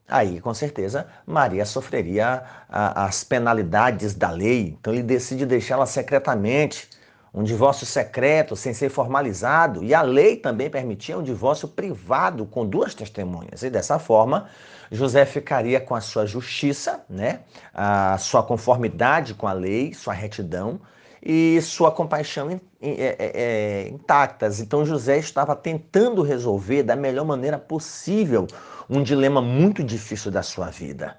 aí 0.08 0.40
com 0.40 0.54
certeza 0.54 1.08
Maria 1.26 1.66
sofreria 1.66 2.44
as 2.70 3.24
penalidades 3.24 4.14
da 4.14 4.30
lei. 4.30 4.78
Então 4.80 4.94
ele 4.94 5.02
decide 5.02 5.44
deixá-la 5.44 5.88
secretamente, 5.88 6.88
um 7.34 7.42
divórcio 7.42 7.88
secreto, 7.88 8.56
sem 8.56 8.72
ser 8.72 8.90
formalizado. 8.90 9.84
E 9.84 9.96
a 9.96 10.04
lei 10.04 10.36
também 10.36 10.70
permitia 10.70 11.18
um 11.18 11.24
divórcio 11.24 11.68
privado 11.68 12.46
com 12.46 12.64
duas 12.64 12.94
testemunhas. 12.94 13.64
E 13.64 13.72
dessa 13.72 13.98
forma, 13.98 14.50
José 14.92 15.26
ficaria 15.26 15.80
com 15.80 15.96
a 15.96 16.02
sua 16.02 16.26
justiça, 16.26 17.02
né? 17.10 17.40
a 17.74 18.18
sua 18.18 18.44
conformidade 18.44 19.34
com 19.34 19.48
a 19.48 19.54
lei, 19.54 19.94
sua 19.94 20.14
retidão 20.14 20.82
e 21.24 21.62
sua 21.62 21.92
compaixão 21.92 22.52
é, 22.52 22.60
é, 22.82 23.16
é, 23.20 23.88
intactas. 23.88 24.60
Então 24.60 24.86
José 24.86 25.18
estava 25.18 25.56
tentando 25.56 26.22
resolver 26.22 26.84
da 26.84 26.96
melhor 26.96 27.26
maneira 27.26 27.58
possível 27.58 28.48
um 28.90 29.02
dilema 29.02 29.42
muito 29.42 29.82
difícil 29.82 30.30
da 30.30 30.44
sua 30.44 30.70
vida. 30.70 31.16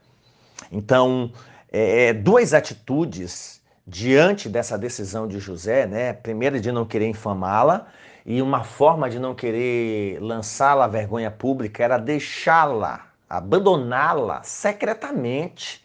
Então, 0.70 1.32
é, 1.70 2.12
duas 2.12 2.52
atitudes 2.52 3.62
diante 3.86 4.50
dessa 4.50 4.76
decisão 4.76 5.26
de 5.26 5.38
José, 5.38 5.86
né? 5.86 6.12
Primeiro 6.12 6.60
de 6.60 6.70
não 6.70 6.84
querer 6.84 7.06
infamá-la 7.06 7.86
e 8.26 8.42
uma 8.42 8.64
forma 8.64 9.08
de 9.08 9.18
não 9.18 9.34
querer 9.34 10.20
lançá-la 10.20 10.84
à 10.84 10.88
vergonha 10.88 11.30
pública 11.30 11.82
era 11.82 11.96
deixá-la 11.96 13.11
abandoná-la 13.32 14.42
secretamente, 14.42 15.82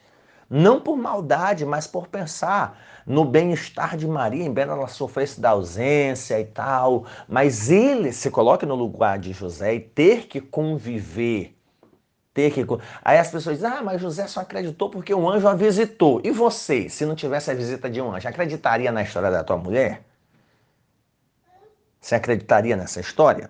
não 0.49 0.81
por 0.81 0.97
maldade, 0.97 1.65
mas 1.65 1.87
por 1.87 2.07
pensar 2.07 2.77
no 3.05 3.23
bem-estar 3.23 3.95
de 3.95 4.05
Maria, 4.05 4.43
embora 4.43 4.73
ela 4.73 4.87
sofresse 4.89 5.39
da 5.39 5.51
ausência 5.51 6.37
e 6.39 6.45
tal, 6.45 7.05
mas 7.25 7.71
ele 7.71 8.11
se 8.11 8.29
coloca 8.29 8.65
no 8.65 8.75
lugar 8.75 9.17
de 9.17 9.31
José 9.31 9.75
e 9.75 9.79
ter 9.79 10.27
que 10.27 10.41
conviver. 10.41 11.53
Aí 13.03 13.17
as 13.17 13.31
pessoas 13.31 13.57
dizem, 13.57 13.71
ah, 13.71 13.81
mas 13.81 13.99
José 13.99 14.27
só 14.27 14.41
acreditou 14.41 14.91
porque 14.91 15.13
um 15.13 15.27
anjo 15.27 15.47
a 15.47 15.55
visitou. 15.55 16.21
E 16.23 16.29
você, 16.29 16.87
se 16.87 17.03
não 17.03 17.15
tivesse 17.15 17.49
a 17.49 17.53
visita 17.55 17.89
de 17.89 17.99
um 17.99 18.13
anjo, 18.13 18.27
acreditaria 18.27 18.91
na 18.91 19.01
história 19.01 19.31
da 19.31 19.43
tua 19.43 19.57
mulher? 19.57 20.03
Você 21.99 22.13
acreditaria 22.13 22.75
nessa 22.75 22.99
história? 22.99 23.49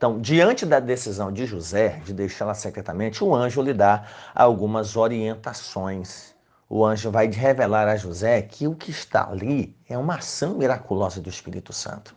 Então, 0.00 0.18
diante 0.18 0.64
da 0.64 0.80
decisão 0.80 1.30
de 1.30 1.44
José 1.44 2.00
de 2.06 2.14
deixá-la 2.14 2.54
secretamente, 2.54 3.22
o 3.22 3.34
anjo 3.34 3.60
lhe 3.60 3.74
dá 3.74 4.06
algumas 4.34 4.96
orientações. 4.96 6.34
O 6.70 6.86
anjo 6.86 7.10
vai 7.10 7.26
revelar 7.26 7.86
a 7.86 7.96
José 7.96 8.40
que 8.40 8.66
o 8.66 8.74
que 8.74 8.90
está 8.90 9.28
ali 9.28 9.76
é 9.86 9.98
uma 9.98 10.14
ação 10.14 10.54
miraculosa 10.54 11.20
do 11.20 11.28
Espírito 11.28 11.70
Santo. 11.74 12.16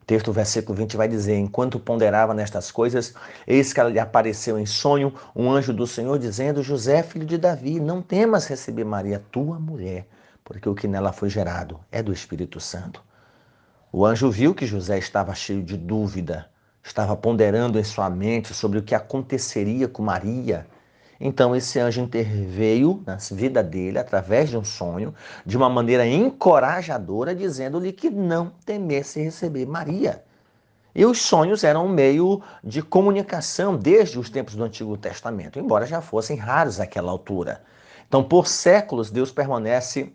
O 0.00 0.06
texto, 0.06 0.32
versículo 0.32 0.74
20, 0.78 0.96
vai 0.96 1.06
dizer: 1.06 1.36
Enquanto 1.36 1.78
ponderava 1.78 2.32
nestas 2.32 2.70
coisas, 2.70 3.12
eis 3.46 3.74
que 3.74 3.82
lhe 3.82 3.98
apareceu 3.98 4.58
em 4.58 4.64
sonho 4.64 5.12
um 5.36 5.52
anjo 5.52 5.74
do 5.74 5.86
Senhor, 5.86 6.18
dizendo: 6.18 6.62
José, 6.62 7.02
filho 7.02 7.26
de 7.26 7.36
Davi, 7.36 7.78
não 7.78 8.00
temas 8.00 8.46
receber 8.46 8.84
Maria, 8.84 9.22
tua 9.30 9.58
mulher, 9.58 10.08
porque 10.42 10.66
o 10.66 10.74
que 10.74 10.88
nela 10.88 11.12
foi 11.12 11.28
gerado 11.28 11.78
é 11.92 12.02
do 12.02 12.10
Espírito 12.10 12.58
Santo. 12.58 13.02
O 13.92 14.06
anjo 14.06 14.30
viu 14.30 14.54
que 14.54 14.64
José 14.64 14.96
estava 14.96 15.34
cheio 15.34 15.62
de 15.62 15.76
dúvida 15.76 16.53
estava 16.84 17.16
ponderando 17.16 17.78
em 17.78 17.84
sua 17.84 18.10
mente 18.10 18.52
sobre 18.52 18.78
o 18.78 18.82
que 18.82 18.94
aconteceria 18.94 19.88
com 19.88 20.02
Maria. 20.02 20.66
Então 21.18 21.56
esse 21.56 21.78
anjo 21.78 22.02
interveio 22.02 23.02
na 23.06 23.16
vida 23.32 23.62
dele 23.62 23.98
através 23.98 24.50
de 24.50 24.58
um 24.58 24.64
sonho, 24.64 25.14
de 25.46 25.56
uma 25.56 25.70
maneira 25.70 26.06
encorajadora, 26.06 27.34
dizendo-lhe 27.34 27.92
que 27.92 28.10
não 28.10 28.52
temesse 28.66 29.22
receber 29.22 29.66
Maria. 29.66 30.22
E 30.94 31.04
os 31.04 31.22
sonhos 31.22 31.64
eram 31.64 31.86
um 31.86 31.88
meio 31.88 32.40
de 32.62 32.82
comunicação 32.82 33.76
desde 33.76 34.18
os 34.18 34.30
tempos 34.30 34.54
do 34.54 34.62
Antigo 34.62 34.96
Testamento, 34.96 35.58
embora 35.58 35.86
já 35.86 36.00
fossem 36.00 36.36
raros 36.36 36.78
àquela 36.78 37.10
altura. 37.10 37.62
Então, 38.06 38.22
por 38.22 38.46
séculos, 38.46 39.10
Deus 39.10 39.32
permanece 39.32 40.12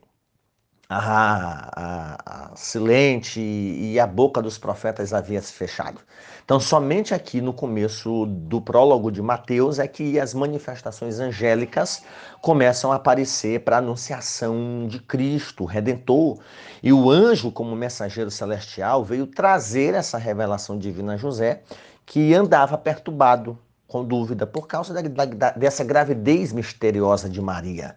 a, 0.89 1.69
a, 1.75 2.49
a 2.51 2.55
silente 2.55 3.39
e 3.39 3.99
a 3.99 4.07
boca 4.07 4.41
dos 4.41 4.57
profetas 4.57 5.13
havia 5.13 5.39
se 5.39 5.53
fechado. 5.53 6.01
Então, 6.43 6.59
somente 6.59 7.13
aqui 7.13 7.41
no 7.41 7.53
começo 7.53 8.25
do 8.25 8.59
prólogo 8.59 9.11
de 9.11 9.21
Mateus 9.21 9.77
é 9.77 9.87
que 9.87 10.19
as 10.19 10.33
manifestações 10.33 11.19
angélicas 11.19 12.01
começam 12.41 12.91
a 12.91 12.95
aparecer 12.95 13.59
para 13.59 13.75
a 13.75 13.79
anunciação 13.79 14.87
de 14.87 14.99
Cristo, 14.99 15.63
Redentor. 15.63 16.39
E 16.81 16.91
o 16.91 17.11
anjo, 17.11 17.51
como 17.51 17.75
mensageiro 17.75 18.31
celestial, 18.31 19.05
veio 19.05 19.27
trazer 19.27 19.93
essa 19.93 20.17
revelação 20.17 20.75
divina 20.75 21.13
a 21.13 21.17
José, 21.17 21.61
que 22.03 22.33
andava 22.33 22.79
perturbado, 22.79 23.59
com 23.87 24.03
dúvida, 24.03 24.47
por 24.47 24.65
causa 24.65 24.91
da, 24.91 25.25
da, 25.25 25.51
dessa 25.51 25.83
gravidez 25.83 26.51
misteriosa 26.51 27.29
de 27.29 27.39
Maria. 27.39 27.95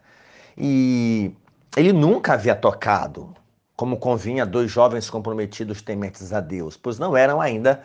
E 0.58 1.34
ele 1.76 1.92
nunca 1.92 2.34
havia 2.34 2.54
tocado, 2.54 3.34
como 3.74 3.96
convinha 3.96 4.44
dois 4.44 4.70
jovens 4.70 5.08
comprometidos 5.08 5.80
tementes 5.80 6.32
a 6.32 6.40
Deus, 6.40 6.76
pois 6.76 6.98
não 6.98 7.16
eram 7.16 7.40
ainda 7.40 7.82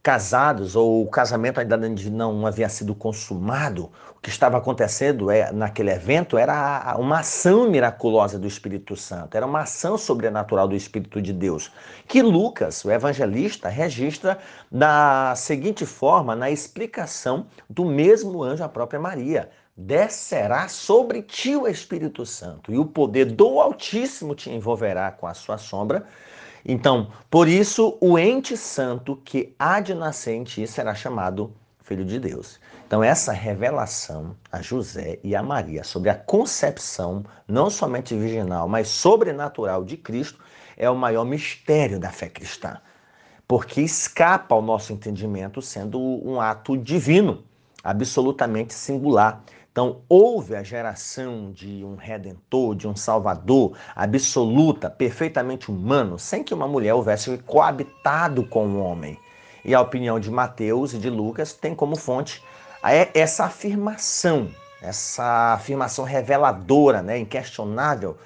casados 0.00 0.76
ou 0.76 1.02
o 1.02 1.10
casamento 1.10 1.58
ainda 1.58 1.76
não 1.76 2.46
havia 2.46 2.68
sido 2.68 2.94
consumado. 2.94 3.90
O 4.16 4.20
que 4.20 4.30
estava 4.30 4.56
acontecendo 4.56 5.30
é, 5.30 5.52
naquele 5.52 5.90
evento 5.90 6.38
era 6.38 6.96
uma 6.98 7.20
ação 7.20 7.68
miraculosa 7.68 8.38
do 8.38 8.46
Espírito 8.46 8.96
Santo, 8.96 9.36
era 9.36 9.44
uma 9.44 9.60
ação 9.60 9.98
sobrenatural 9.98 10.68
do 10.68 10.76
Espírito 10.76 11.20
de 11.20 11.32
Deus, 11.32 11.72
que 12.06 12.22
Lucas, 12.22 12.84
o 12.84 12.90
evangelista, 12.90 13.68
registra 13.68 14.38
da 14.70 15.34
seguinte 15.36 15.84
forma 15.84 16.34
na 16.34 16.50
explicação 16.50 17.46
do 17.68 17.84
mesmo 17.84 18.42
anjo 18.42 18.64
à 18.64 18.68
própria 18.68 18.98
Maria 18.98 19.50
descerá 19.80 20.66
sobre 20.66 21.22
ti 21.22 21.54
o 21.54 21.68
Espírito 21.68 22.26
Santo, 22.26 22.72
e 22.72 22.78
o 22.78 22.84
poder 22.84 23.26
do 23.26 23.60
Altíssimo 23.60 24.34
te 24.34 24.50
envolverá 24.50 25.12
com 25.12 25.24
a 25.24 25.34
sua 25.34 25.56
sombra. 25.56 26.04
Então, 26.64 27.12
por 27.30 27.46
isso, 27.46 27.96
o 28.00 28.18
ente 28.18 28.56
santo 28.56 29.14
que 29.24 29.54
há 29.56 29.78
de 29.78 29.94
nascer 29.94 30.34
em 30.34 30.42
ti 30.42 30.66
será 30.66 30.96
chamado 30.96 31.54
Filho 31.80 32.04
de 32.04 32.18
Deus. 32.18 32.58
Então, 32.88 33.04
essa 33.04 33.32
revelação 33.32 34.36
a 34.50 34.60
José 34.60 35.20
e 35.22 35.36
a 35.36 35.42
Maria 35.44 35.84
sobre 35.84 36.10
a 36.10 36.14
concepção, 36.16 37.24
não 37.46 37.70
somente 37.70 38.16
virginal, 38.16 38.68
mas 38.68 38.88
sobrenatural 38.88 39.84
de 39.84 39.96
Cristo, 39.96 40.40
é 40.76 40.90
o 40.90 40.96
maior 40.96 41.24
mistério 41.24 42.00
da 42.00 42.10
fé 42.10 42.28
cristã. 42.28 42.78
Porque 43.46 43.80
escapa 43.80 44.56
ao 44.56 44.60
nosso 44.60 44.92
entendimento, 44.92 45.62
sendo 45.62 46.00
um 46.00 46.40
ato 46.40 46.76
divino, 46.76 47.44
absolutamente 47.82 48.74
singular. 48.74 49.42
Então, 49.78 50.00
houve 50.08 50.56
a 50.56 50.62
geração 50.64 51.52
de 51.52 51.84
um 51.84 51.94
redentor, 51.94 52.74
de 52.74 52.88
um 52.88 52.96
salvador 52.96 53.76
absoluta, 53.94 54.90
perfeitamente 54.90 55.70
humano, 55.70 56.18
sem 56.18 56.42
que 56.42 56.52
uma 56.52 56.66
mulher 56.66 56.94
houvesse 56.94 57.38
coabitado 57.46 58.44
com 58.44 58.66
o 58.66 58.70
um 58.70 58.82
homem. 58.82 59.16
E 59.64 59.72
a 59.76 59.80
opinião 59.80 60.18
de 60.18 60.32
Mateus 60.32 60.94
e 60.94 60.98
de 60.98 61.08
Lucas 61.08 61.52
tem 61.52 61.76
como 61.76 61.94
fonte 61.94 62.42
essa 63.14 63.44
afirmação, 63.44 64.48
essa 64.82 65.54
afirmação 65.54 66.04
reveladora, 66.04 67.00
né, 67.00 67.16
inquestionável 67.16 68.16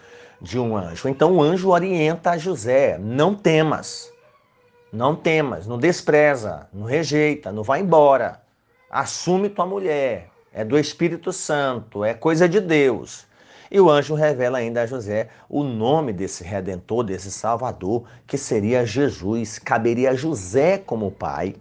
de 0.40 0.58
um 0.58 0.74
anjo. 0.74 1.06
Então 1.06 1.36
o 1.36 1.42
anjo 1.42 1.68
orienta 1.68 2.30
a 2.30 2.38
José: 2.38 2.96
não 2.96 3.34
temas, 3.34 4.10
não 4.90 5.14
temas, 5.14 5.66
não 5.66 5.76
despreza, 5.76 6.66
não 6.72 6.86
rejeita, 6.86 7.52
não 7.52 7.62
vá 7.62 7.78
embora. 7.78 8.40
Assume 8.90 9.50
tua 9.50 9.66
mulher, 9.66 10.31
é 10.52 10.64
do 10.64 10.78
Espírito 10.78 11.32
Santo, 11.32 12.04
é 12.04 12.12
coisa 12.12 12.48
de 12.48 12.60
Deus. 12.60 13.26
E 13.70 13.80
o 13.80 13.88
anjo 13.88 14.14
revela 14.14 14.58
ainda 14.58 14.82
a 14.82 14.86
José 14.86 15.30
o 15.48 15.64
nome 15.64 16.12
desse 16.12 16.44
redentor, 16.44 17.04
desse 17.04 17.30
salvador, 17.30 18.04
que 18.26 18.36
seria 18.36 18.84
Jesus. 18.84 19.58
Caberia 19.58 20.10
a 20.10 20.14
José 20.14 20.76
como 20.76 21.10
pai, 21.10 21.56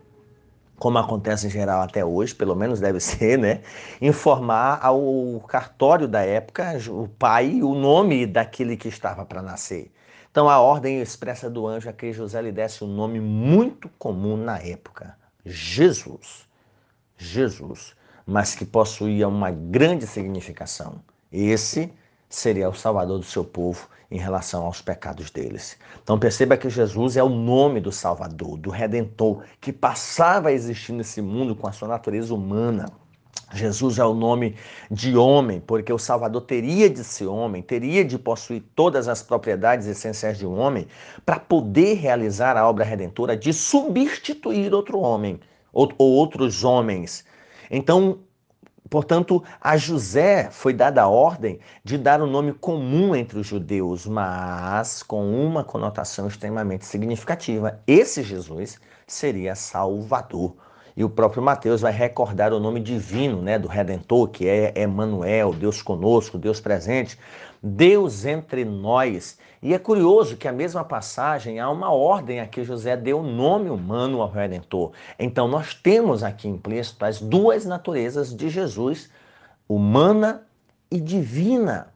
como 0.78 0.98
acontece 0.98 1.48
em 1.48 1.50
geral 1.50 1.82
até 1.82 2.04
hoje, 2.04 2.36
pelo 2.36 2.54
menos 2.54 2.82
deve 2.82 3.00
ser, 3.02 3.38
né? 3.38 3.62
Informar 4.02 4.80
ao 4.82 5.42
cartório 5.48 6.06
da 6.06 6.22
época, 6.22 6.78
o 6.90 7.08
pai, 7.08 7.62
o 7.64 7.74
nome 7.74 8.26
daquele 8.26 8.76
que 8.76 8.90
estava 8.90 9.24
para 9.24 9.42
nascer. 9.42 9.90
Então 10.30 10.50
a 10.50 10.60
ordem 10.60 11.00
expressa 11.00 11.50
do 11.50 11.66
anjo 11.66 11.88
é 11.88 11.94
que 11.94 12.12
José 12.12 12.42
lhe 12.42 12.52
desse 12.52 12.84
um 12.84 12.88
nome 12.88 13.22
muito 13.22 13.88
comum 13.98 14.36
na 14.36 14.60
época: 14.60 15.16
Jesus. 15.46 16.46
Jesus 17.18 17.96
mas 18.26 18.56
que 18.56 18.66
possuía 18.66 19.28
uma 19.28 19.52
grande 19.52 20.06
significação. 20.08 21.02
Esse 21.32 21.92
seria 22.30 22.70
o 22.70 22.74
salvador 22.74 23.20
do 23.20 23.26
seu 23.26 23.44
povo 23.44 23.88
em 24.10 24.18
relação 24.18 24.66
aos 24.66 24.82
pecados 24.82 25.32
deles. 25.32 25.78
Então 26.04 26.20
perceba 26.20 26.58
que 26.58 26.70
Jesus 26.70 27.16
é 27.16 27.24
o 27.24 27.30
nome 27.30 27.80
do 27.80 27.92
Salvador, 27.92 28.58
do 28.58 28.70
Redentor, 28.70 29.44
que 29.60 29.72
passava 29.72 30.50
a 30.50 30.54
existir 30.54 30.92
nesse 30.92 31.22
mundo 31.22 31.56
com 31.56 31.68
a 31.68 31.72
sua 31.72 31.88
natureza 31.88 32.34
humana. 32.34 32.92
Jesus 33.54 34.00
é 34.00 34.06
o 34.06 34.14
nome 34.14 34.56
de 34.90 35.16
homem, 35.18 35.60
porque 35.60 35.92
o 35.92 35.98
Salvador 35.98 36.42
teria 36.42 36.90
de 36.90 37.04
ser 37.04 37.26
homem, 37.26 37.62
teria 37.62 38.04
de 38.04 38.18
possuir 38.18 38.64
todas 38.76 39.08
as 39.08 39.22
propriedades 39.22 39.88
essenciais 39.88 40.38
de 40.38 40.46
um 40.46 40.58
homem 40.58 40.88
para 41.26 41.40
poder 41.40 41.96
realizar 41.96 42.56
a 42.56 42.68
obra 42.68 42.86
redentora 42.86 43.36
de 43.36 43.52
substituir 43.52 44.74
outro 44.74 45.00
homem 45.00 45.40
ou, 45.74 45.92
ou 45.98 46.12
outros 46.12 46.64
homens. 46.64 47.26
Então, 47.72 48.20
Portanto, 48.92 49.42
a 49.62 49.78
José 49.78 50.50
foi 50.52 50.74
dada 50.74 51.02
a 51.02 51.08
ordem 51.08 51.62
de 51.82 51.98
dar 51.98 52.22
um 52.22 52.28
nome 52.28 52.52
comum 52.52 53.16
entre 53.16 53.40
os 53.40 53.48
judeus, 53.48 54.06
mas 54.06 55.02
com 55.02 55.32
uma 55.32 55.64
conotação 55.64 56.28
extremamente 56.28 56.86
significativa. 56.86 57.80
Esse 57.88 58.22
Jesus 58.22 58.78
seria 59.08 59.56
Salvador. 59.56 60.58
E 60.98 61.06
o 61.06 61.10
próprio 61.10 61.42
Mateus 61.42 61.80
vai 61.80 61.94
recordar 61.94 62.52
o 62.52 62.60
nome 62.60 62.82
divino 62.82 63.42
né, 63.42 63.58
do 63.58 63.70
Redentor, 63.70 64.28
que 64.28 64.46
é 64.46 64.74
Emmanuel, 64.76 65.54
Deus 65.54 65.82
conosco, 65.82 66.38
Deus 66.38 66.60
presente, 66.60 67.18
Deus 67.64 68.26
entre 68.26 68.66
nós. 68.66 69.38
E 69.64 69.76
é 69.76 69.80
curioso 69.80 70.38
que 70.38 70.48
a 70.48 70.52
mesma 70.52 70.84
passagem 70.84 71.60
há 71.60 71.70
uma 71.70 71.92
ordem 71.92 72.40
a 72.40 72.48
que 72.48 72.64
José 72.64 72.98
deu 72.98 73.22
nome 73.22 73.70
humano 73.70 74.20
ao 74.20 74.32
Redentor. 74.32 74.92
Então 75.20 75.48
nós 75.48 75.76
temos 75.76 76.24
aqui 76.24 76.48
implícito 76.48 77.06
as 77.06 77.22
duas 77.22 77.64
naturezas 77.64 78.36
de 78.36 78.50
Jesus, 78.50 79.12
humana 79.70 80.48
e 80.90 81.00
divina. 81.00 81.94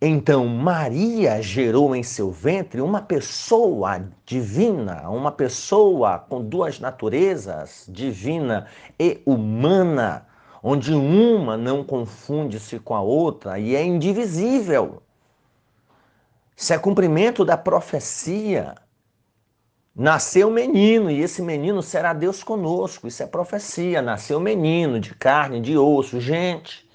Então 0.00 0.46
Maria 0.46 1.42
gerou 1.42 1.96
em 1.96 2.02
seu 2.04 2.30
ventre 2.30 2.80
uma 2.80 3.02
pessoa 3.02 4.00
divina, 4.24 5.10
uma 5.10 5.32
pessoa 5.32 6.20
com 6.20 6.40
duas 6.42 6.78
naturezas, 6.78 7.86
divina 7.88 8.66
e 8.98 9.20
humana 9.26 10.26
onde 10.62 10.92
uma 10.92 11.56
não 11.56 11.82
confunde-se 11.82 12.78
com 12.78 12.94
a 12.94 13.00
outra 13.00 13.58
e 13.58 13.74
é 13.74 13.84
indivisível. 13.84 15.02
Isso 16.60 16.74
é 16.74 16.78
cumprimento 16.78 17.42
da 17.42 17.56
profecia. 17.56 18.74
Nasceu 19.96 20.48
um 20.48 20.52
menino 20.52 21.10
e 21.10 21.22
esse 21.22 21.40
menino 21.40 21.82
será 21.82 22.12
Deus 22.12 22.44
conosco. 22.44 23.08
Isso 23.08 23.22
é 23.22 23.26
profecia. 23.26 24.02
Nasceu 24.02 24.36
um 24.36 24.42
menino 24.42 25.00
de 25.00 25.14
carne, 25.14 25.58
de 25.58 25.78
osso, 25.78 26.20
gente. 26.20 26.86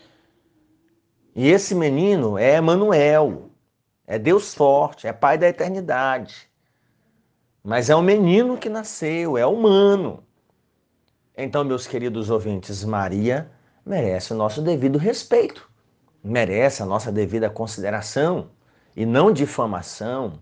E 1.36 1.50
esse 1.50 1.74
menino 1.74 2.38
é 2.38 2.58
Emanuel, 2.58 3.50
é 4.06 4.20
Deus 4.20 4.54
forte, 4.54 5.08
é 5.08 5.12
Pai 5.12 5.36
da 5.36 5.48
eternidade. 5.48 6.48
Mas 7.64 7.90
é 7.90 7.96
um 7.96 8.04
menino 8.04 8.60
que 8.60 8.70
nasceu, 8.70 9.36
é 9.36 9.48
humano. 9.48 10.24
Então, 11.36 11.64
meus 11.64 11.88
queridos 11.88 12.30
ouvintes, 12.30 12.84
Maria 12.84 13.50
merece 13.84 14.32
o 14.32 14.38
nosso 14.38 14.62
devido 14.62 15.00
respeito, 15.00 15.68
merece 16.24 16.84
a 16.84 16.86
nossa 16.86 17.12
devida 17.12 17.50
consideração 17.50 18.52
e 18.96 19.06
não 19.06 19.32
difamação, 19.32 20.34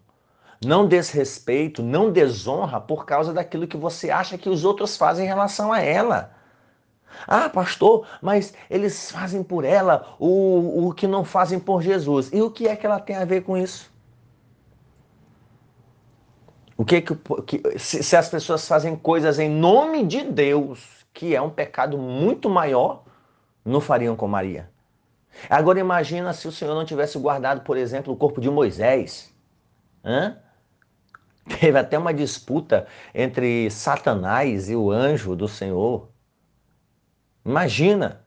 não 0.63 0.88
desrespeito, 0.88 1.82
não 1.82 2.12
desonra 2.12 2.80
por 2.80 3.06
causa 3.06 3.34
daquilo 3.34 3.68
que 3.68 3.78
você 3.78 4.10
acha 4.10 4.38
que 4.38 4.50
os 4.50 4.63
outros 4.63 4.96
fazem 4.96 5.26
em 5.26 5.28
relação 5.28 5.72
a 5.72 5.82
ela. 5.82 6.32
Ah, 7.28 7.50
pastor, 7.50 8.08
mas 8.22 8.54
eles 8.70 9.12
fazem 9.12 9.44
por 9.44 9.63
ela 9.63 10.16
o, 10.20 10.88
o 10.88 10.94
que 10.94 11.08
não 11.08 11.24
fazem 11.24 11.60
por 11.60 11.82
Jesus. 11.82 12.30
E 12.34 12.42
o 12.42 12.50
que 12.50 12.68
é 12.68 12.76
que 12.76 12.86
ela 12.86 13.00
tem 13.00 13.16
a 13.16 13.26
ver 13.26 13.44
com 13.44 13.58
isso? 13.58 13.92
O 16.76 16.84
que, 16.84 17.02
que, 17.02 17.16
que 17.46 17.80
se, 17.80 18.04
se 18.04 18.16
as 18.16 18.30
pessoas 18.30 18.68
fazem 18.68 18.96
coisas 18.96 19.38
em 19.38 19.50
nome 19.50 20.04
de 20.04 20.24
Deus, 20.24 21.06
que 21.13 21.36
é 21.36 21.42
um 21.42 21.50
pecado 21.50 21.98
muito 21.98 22.50
maior, 22.50 23.04
não 23.63 23.80
fariam 23.80 24.16
com 24.16 24.28
Maria. 24.28 24.72
Agora 25.50 25.80
imagina 25.80 26.34
se 26.34 26.48
o 26.48 26.52
Senhor 26.52 26.74
não 26.74 26.86
tivesse 26.86 27.17
guardado, 27.17 27.62
por 27.62 27.78
exemplo, 27.78 28.13
o 28.13 28.17
corpo 28.17 28.39
de 28.39 28.50
Moisés. 28.50 29.34
Hã? 30.04 30.38
Teve 31.60 31.78
até 31.78 31.98
uma 31.98 32.13
disputa 32.13 32.88
entre 33.13 33.69
Satanás 33.69 34.69
e 34.69 34.76
o 34.76 34.91
anjo 34.91 35.36
do 35.36 35.48
Senhor. 35.48 36.10
Imagina 37.46 38.22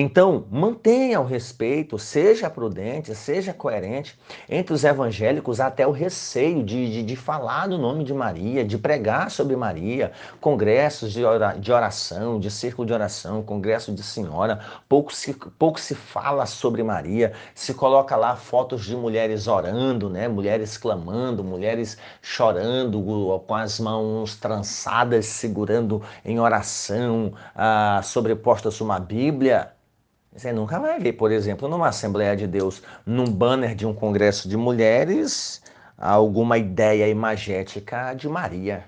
então, 0.00 0.46
mantenha 0.50 1.20
o 1.20 1.24
respeito, 1.24 1.98
seja 1.98 2.50
prudente, 2.50 3.14
seja 3.14 3.52
coerente. 3.54 4.18
Entre 4.48 4.72
os 4.72 4.84
evangélicos, 4.84 5.60
até 5.60 5.86
o 5.86 5.90
receio 5.90 6.62
de, 6.62 6.92
de, 6.92 7.02
de 7.02 7.16
falar 7.16 7.66
do 7.66 7.78
nome 7.78 8.04
de 8.04 8.12
Maria, 8.12 8.64
de 8.64 8.76
pregar 8.76 9.30
sobre 9.30 9.56
Maria, 9.56 10.12
congressos 10.40 11.12
de, 11.12 11.22
de 11.58 11.72
oração, 11.72 12.38
de 12.38 12.50
círculo 12.50 12.86
de 12.86 12.92
oração, 12.92 13.42
congresso 13.42 13.92
de 13.92 14.02
senhora. 14.02 14.60
Pouco 14.88 15.12
se, 15.12 15.32
pouco 15.58 15.80
se 15.80 15.94
fala 15.94 16.46
sobre 16.46 16.82
Maria, 16.82 17.32
se 17.54 17.72
coloca 17.74 18.14
lá 18.14 18.36
fotos 18.36 18.84
de 18.84 18.94
mulheres 18.94 19.46
orando, 19.46 20.08
né? 20.10 20.28
mulheres 20.28 20.76
clamando, 20.76 21.42
mulheres 21.42 21.96
chorando, 22.20 23.02
com 23.46 23.54
as 23.54 23.80
mãos 23.80 24.36
trançadas, 24.36 25.26
segurando 25.26 26.02
em 26.24 26.38
oração, 26.38 27.32
ah, 27.56 28.00
sobrepostas 28.04 28.80
uma 28.80 29.00
Bíblia. 29.00 29.72
Você 30.38 30.52
nunca 30.52 30.78
vai 30.78 31.00
ver, 31.00 31.14
por 31.14 31.32
exemplo, 31.32 31.66
numa 31.66 31.88
Assembleia 31.88 32.36
de 32.36 32.46
Deus, 32.46 32.80
num 33.04 33.24
banner 33.24 33.74
de 33.74 33.84
um 33.84 33.92
congresso 33.92 34.48
de 34.48 34.56
mulheres, 34.56 35.60
alguma 35.98 36.56
ideia 36.56 37.08
imagética 37.08 38.14
de 38.14 38.28
Maria. 38.28 38.84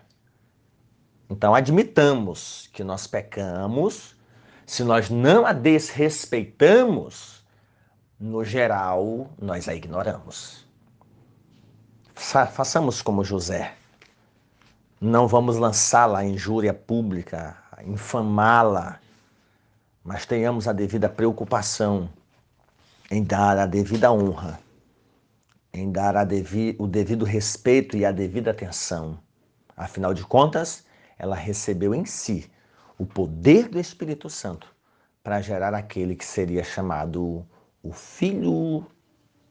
Então, 1.29 1.53
admitamos 1.53 2.71
que 2.73 2.85
nós 2.85 3.09
pecamos, 3.09 4.15
se 4.65 4.85
nós 4.85 5.11
não 5.11 5.45
a 5.45 5.53
desrespeitamos, 5.53 7.45
no 8.19 8.45
geral, 8.45 9.29
nós 9.37 9.69
a 9.69 9.75
ignoramos. 9.75 10.65
Fa 12.15 12.47
façamos 12.47 13.03
como 13.03 13.25
José. 13.25 13.75
Não 15.01 15.27
vamos 15.27 15.57
lançá-la 15.57 16.25
em 16.25 16.35
injúria 16.35 16.73
pública, 16.73 17.57
infamá-la, 17.85 19.01
mas 20.05 20.27
tenhamos 20.27 20.67
a 20.67 20.73
devida 20.73 21.09
preocupação 21.09 22.09
em 23.11 23.23
dar 23.23 23.59
a 23.59 23.67
devida 23.67 24.13
honra, 24.13 24.61
em 25.73 25.91
dar 25.91 26.17
a 26.17 26.25
devi 26.25 26.77
o 26.79 26.87
devido 26.87 27.25
respeito 27.25 27.97
e 27.97 28.05
a 28.05 28.13
devida 28.13 28.51
atenção. 28.51 29.19
Afinal 29.77 30.15
de 30.15 30.25
contas, 30.25 30.85
ela 31.19 31.37
recebeu 31.37 31.95
em 31.95 32.05
si 32.05 32.51
o 32.99 33.07
poder 33.07 33.69
do 33.69 33.79
Espírito 33.79 34.29
Santo 34.29 34.75
para 35.23 35.41
gerar 35.41 35.75
aquele 35.75 36.15
que 36.15 36.25
seria 36.25 36.65
chamado 36.65 37.47
o 37.83 37.93
Filho 37.93 38.87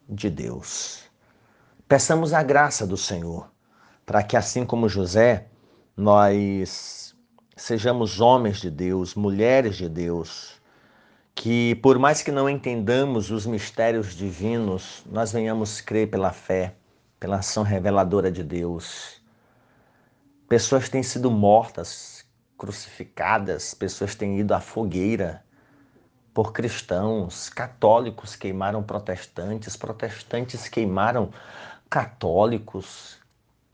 de 0.07 0.29
Deus. 0.29 1.03
Peçamos 1.87 2.33
a 2.33 2.43
graça 2.43 2.85
do 2.85 2.97
Senhor 2.97 3.51
para 4.05 4.23
que, 4.23 4.35
assim 4.37 4.65
como 4.65 4.89
José, 4.89 5.47
nós 5.95 7.08
sejamos 7.59 8.21
homens 8.21 8.61
de 8.61 8.71
Deus, 8.71 9.15
mulheres 9.15 9.75
de 9.75 9.89
Deus, 9.89 10.59
que 11.35 11.75
por 11.75 11.99
mais 11.99 12.21
que 12.21 12.31
não 12.31 12.49
entendamos 12.49 13.31
os 13.31 13.45
mistérios 13.45 14.15
divinos, 14.15 15.03
nós 15.05 15.31
venhamos 15.31 15.81
crer 15.81 16.09
pela 16.09 16.31
fé, 16.31 16.75
pela 17.19 17.37
ação 17.37 17.63
reveladora 17.63 18.31
de 18.31 18.43
Deus. 18.43 19.21
Pessoas 20.47 20.87
têm 20.87 21.03
sido 21.03 21.29
mortas, 21.29 22.25
crucificadas, 22.57 23.73
pessoas 23.73 24.15
têm 24.15 24.39
ido 24.39 24.53
à 24.53 24.61
fogueira 24.61 25.43
por 26.33 26.53
cristãos, 26.53 27.49
católicos 27.49 28.35
queimaram 28.35 28.81
protestantes, 28.81 29.75
protestantes 29.75 30.69
queimaram 30.69 31.29
católicos. 31.89 33.17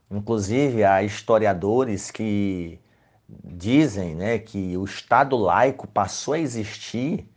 Inclusive, 0.10 0.84
há 0.84 1.04
historiadores 1.04 2.10
que 2.10 2.80
dizem 3.28 4.16
né, 4.16 4.40
que 4.40 4.78
o 4.78 4.86
Estado 4.86 5.36
laico 5.36 5.88
passou 5.88 6.34
a 6.34 6.40
existir 6.40 7.28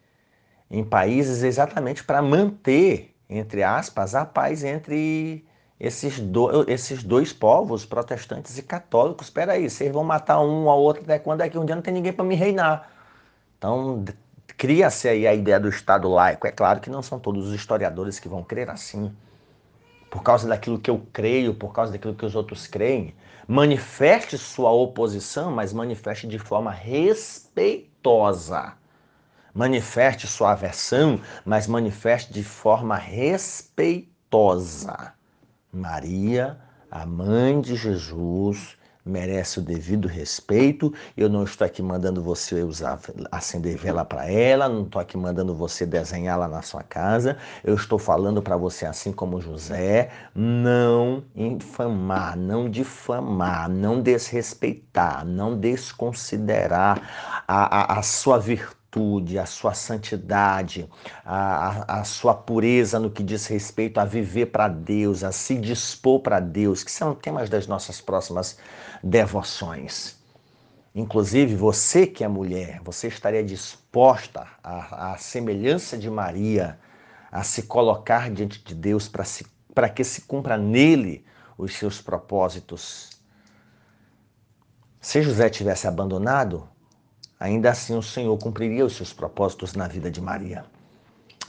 em 0.70 0.84
países 0.84 1.42
exatamente 1.42 2.04
para 2.04 2.20
manter, 2.20 3.14
entre 3.28 3.62
aspas, 3.62 4.14
a 4.14 4.24
paz 4.24 4.64
entre 4.64 5.46
esses, 5.80 6.18
do, 6.20 6.68
esses 6.70 7.02
dois 7.02 7.32
povos, 7.32 7.86
protestantes 7.86 8.58
e 8.58 8.62
católicos. 8.62 9.28
Espera 9.28 9.52
aí, 9.52 9.68
vocês 9.70 9.92
vão 9.92 10.04
matar 10.04 10.40
um 10.40 10.68
ao 10.68 10.80
outro 10.80 11.02
até 11.02 11.18
quando 11.18 11.42
é 11.42 11.48
que 11.48 11.58
um 11.58 11.64
dia 11.64 11.74
não 11.74 11.82
tem 11.82 11.94
ninguém 11.94 12.12
para 12.12 12.24
me 12.24 12.34
reinar? 12.34 12.90
Então, 13.56 14.04
cria-se 14.56 15.08
aí 15.08 15.26
a 15.26 15.34
ideia 15.34 15.58
do 15.58 15.68
Estado 15.68 16.08
laico. 16.08 16.46
É 16.46 16.52
claro 16.52 16.80
que 16.80 16.90
não 16.90 17.02
são 17.02 17.18
todos 17.18 17.48
os 17.48 17.54
historiadores 17.54 18.18
que 18.18 18.28
vão 18.28 18.42
crer 18.42 18.68
assim. 18.68 19.14
Por 20.10 20.22
causa 20.22 20.48
daquilo 20.48 20.78
que 20.78 20.90
eu 20.90 21.06
creio, 21.12 21.54
por 21.54 21.72
causa 21.72 21.92
daquilo 21.92 22.14
que 22.14 22.24
os 22.24 22.34
outros 22.34 22.66
creem, 22.66 23.14
manifeste 23.46 24.38
sua 24.38 24.70
oposição, 24.70 25.50
mas 25.50 25.70
manifeste 25.72 26.26
de 26.26 26.38
forma 26.38 26.70
respeitosa. 26.70 28.74
Manifeste 29.54 30.26
sua 30.26 30.52
aversão, 30.52 31.20
mas 31.44 31.66
manifeste 31.66 32.32
de 32.32 32.44
forma 32.44 32.96
respeitosa. 32.96 35.12
Maria, 35.72 36.58
a 36.90 37.04
mãe 37.04 37.60
de 37.60 37.76
Jesus, 37.76 38.77
merece 39.04 39.58
o 39.58 39.62
devido 39.62 40.06
respeito. 40.06 40.92
Eu 41.16 41.28
não 41.28 41.44
estou 41.44 41.66
aqui 41.66 41.82
mandando 41.82 42.22
você 42.22 42.62
usar, 42.62 43.00
acender 43.30 43.76
vela 43.76 44.04
para 44.04 44.30
ela, 44.30 44.68
não 44.68 44.82
estou 44.82 45.00
aqui 45.00 45.16
mandando 45.16 45.54
você 45.54 45.86
desenhá-la 45.86 46.48
na 46.48 46.62
sua 46.62 46.82
casa. 46.82 47.36
Eu 47.64 47.74
estou 47.74 47.98
falando 47.98 48.42
para 48.42 48.56
você, 48.56 48.86
assim 48.86 49.12
como 49.12 49.40
José, 49.40 50.10
não 50.34 51.24
infamar, 51.34 52.36
não 52.36 52.68
difamar, 52.70 53.68
não 53.68 54.02
desrespeitar, 54.02 55.24
não 55.24 55.58
desconsiderar 55.58 57.42
a, 57.46 57.94
a, 57.94 57.98
a 57.98 58.02
sua 58.02 58.38
virtude 58.38 58.77
virtude, 58.98 59.38
a 59.38 59.46
sua 59.46 59.74
santidade, 59.74 60.88
a, 61.24 62.00
a, 62.00 62.04
sua 62.04 62.34
pureza 62.34 62.98
no 62.98 63.10
que 63.10 63.22
diz 63.22 63.46
respeito 63.46 63.98
a 63.98 64.04
viver 64.04 64.46
para 64.46 64.68
Deus, 64.68 65.22
a 65.22 65.30
se 65.30 65.54
dispor 65.56 66.20
para 66.20 66.40
Deus, 66.40 66.82
que 66.82 66.90
são 66.90 67.14
temas 67.14 67.48
das 67.48 67.66
nossas 67.66 68.00
próximas 68.00 68.58
devoções. 69.02 70.16
Inclusive, 70.94 71.54
você 71.54 72.06
que 72.06 72.24
é 72.24 72.28
mulher, 72.28 72.80
você 72.82 73.06
estaria 73.06 73.44
disposta 73.44 74.46
à, 74.62 75.12
à 75.12 75.18
semelhança 75.18 75.96
de 75.96 76.10
Maria, 76.10 76.78
a 77.30 77.44
se 77.44 77.62
colocar 77.62 78.30
diante 78.30 78.62
de 78.64 78.74
Deus 78.74 79.08
para 79.74 79.88
que 79.88 80.02
se 80.02 80.22
cumpra 80.22 80.56
nele 80.56 81.24
os 81.56 81.74
seus 81.74 82.00
propósitos. 82.00 83.10
Se 85.00 85.22
José 85.22 85.48
tivesse 85.48 85.86
abandonado, 85.86 86.68
ainda 87.38 87.70
assim 87.70 87.96
o 87.96 88.02
Senhor 88.02 88.36
cumpriria 88.38 88.84
os 88.84 88.96
seus 88.96 89.12
propósitos 89.12 89.74
na 89.74 89.86
vida 89.86 90.10
de 90.10 90.20
Maria. 90.20 90.64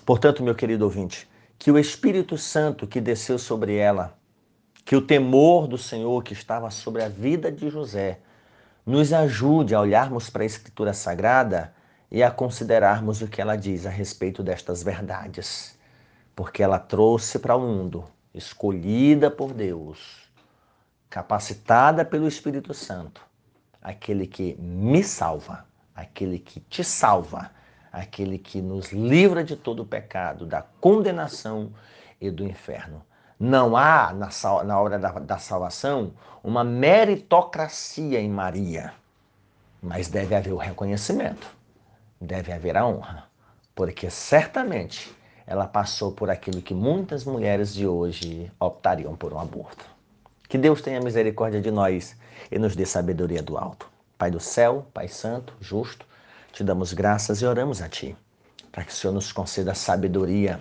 Portanto, 0.05 0.43
meu 0.43 0.55
querido 0.55 0.85
ouvinte, 0.85 1.29
que 1.57 1.71
o 1.71 1.79
Espírito 1.79 2.37
Santo 2.37 2.87
que 2.87 3.01
desceu 3.01 3.37
sobre 3.37 3.75
ela, 3.75 4.17
que 4.85 4.95
o 4.95 5.01
temor 5.01 5.67
do 5.67 5.77
Senhor 5.77 6.23
que 6.23 6.33
estava 6.33 6.69
sobre 6.71 7.03
a 7.03 7.09
vida 7.09 7.51
de 7.51 7.69
José, 7.69 8.19
nos 8.85 9.13
ajude 9.13 9.75
a 9.75 9.81
olharmos 9.81 10.29
para 10.29 10.43
a 10.43 10.45
Escritura 10.45 10.93
Sagrada 10.93 11.73
e 12.11 12.23
a 12.23 12.31
considerarmos 12.31 13.21
o 13.21 13.27
que 13.27 13.41
ela 13.41 13.55
diz 13.55 13.85
a 13.85 13.89
respeito 13.89 14.41
destas 14.41 14.81
verdades, 14.81 15.77
porque 16.35 16.63
ela 16.63 16.79
trouxe 16.79 17.37
para 17.37 17.55
o 17.55 17.61
mundo, 17.61 18.05
escolhida 18.33 19.29
por 19.29 19.53
Deus, 19.53 20.31
capacitada 21.07 22.03
pelo 22.03 22.27
Espírito 22.27 22.73
Santo, 22.73 23.21
aquele 23.81 24.25
que 24.25 24.55
me 24.55 25.03
salva 25.03 25.68
aquele 25.99 26.39
que 26.39 26.59
te 26.61 26.83
salva, 26.83 27.51
aquele 27.91 28.37
que 28.37 28.61
nos 28.61 28.91
livra 28.91 29.43
de 29.43 29.55
todo 29.55 29.83
o 29.83 29.85
pecado, 29.85 30.45
da 30.45 30.61
condenação 30.79 31.71
e 32.19 32.29
do 32.29 32.43
inferno. 32.43 33.01
Não 33.39 33.75
há, 33.75 34.13
na, 34.13 34.29
na 34.63 34.79
hora 34.79 34.99
da, 34.99 35.11
da 35.11 35.37
salvação, 35.37 36.13
uma 36.43 36.63
meritocracia 36.63 38.19
em 38.19 38.29
Maria, 38.29 38.93
mas 39.81 40.07
deve 40.09 40.35
haver 40.35 40.53
o 40.53 40.57
reconhecimento, 40.57 41.47
deve 42.19 42.51
haver 42.51 42.75
a 42.75 42.85
honra, 42.85 43.25
porque 43.73 44.09
certamente 44.09 45.15
ela 45.47 45.67
passou 45.67 46.11
por 46.11 46.29
aquilo 46.29 46.61
que 46.61 46.73
muitas 46.73 47.23
mulheres 47.23 47.73
de 47.73 47.87
hoje 47.87 48.51
optariam 48.59 49.15
por 49.15 49.33
um 49.33 49.39
aborto. 49.39 49.85
Que 50.47 50.57
Deus 50.57 50.81
tenha 50.81 50.99
misericórdia 50.99 51.61
de 51.61 51.71
nós 51.71 52.15
e 52.51 52.59
nos 52.59 52.75
dê 52.75 52.85
sabedoria 52.85 53.41
do 53.41 53.57
alto. 53.57 53.88
Pai 54.19 54.29
do 54.29 54.39
céu, 54.41 54.85
Pai 54.93 55.07
santo, 55.07 55.53
justo, 55.61 56.05
te 56.51 56.61
damos 56.61 56.91
graças 56.91 57.41
e 57.41 57.45
oramos 57.45 57.81
a 57.81 57.87
Ti, 57.87 58.17
para 58.69 58.83
que 58.83 58.91
o 58.91 58.93
Senhor 58.93 59.13
nos 59.13 59.31
conceda 59.31 59.71
a 59.71 59.73
sabedoria, 59.73 60.59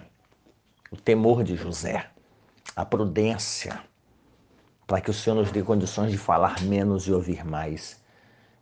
o 0.93 0.97
temor 0.97 1.43
de 1.43 1.57
José, 1.57 2.09
a 2.77 2.85
prudência, 2.85 3.83
para 4.87 5.01
que 5.01 5.11
o 5.11 5.13
Senhor 5.13 5.35
nos 5.35 5.51
dê 5.51 5.61
condições 5.61 6.13
de 6.13 6.17
falar 6.17 6.63
menos 6.63 7.09
e 7.09 7.13
ouvir 7.13 7.45
mais. 7.45 8.01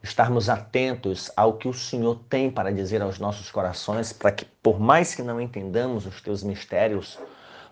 Estarmos 0.03 0.49
atentos 0.49 1.31
ao 1.37 1.59
que 1.59 1.69
o 1.69 1.75
Senhor 1.75 2.19
tem 2.31 2.51
para 2.51 2.73
dizer 2.73 3.03
aos 3.03 3.19
nossos 3.19 3.51
corações, 3.51 4.15
para 4.15 4.33
que, 4.33 4.47
por 4.47 4.81
mais 4.81 5.15
que 5.15 5.21
não 5.21 5.39
entendamos 5.39 6.07
os 6.07 6.23
teus 6.23 6.43
mistérios, 6.43 7.19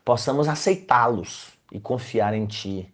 possamos 0.05 0.47
aceitá-los 0.47 1.55
e 1.73 1.81
confiar 1.81 2.35
em 2.35 2.45
Ti, 2.45 2.93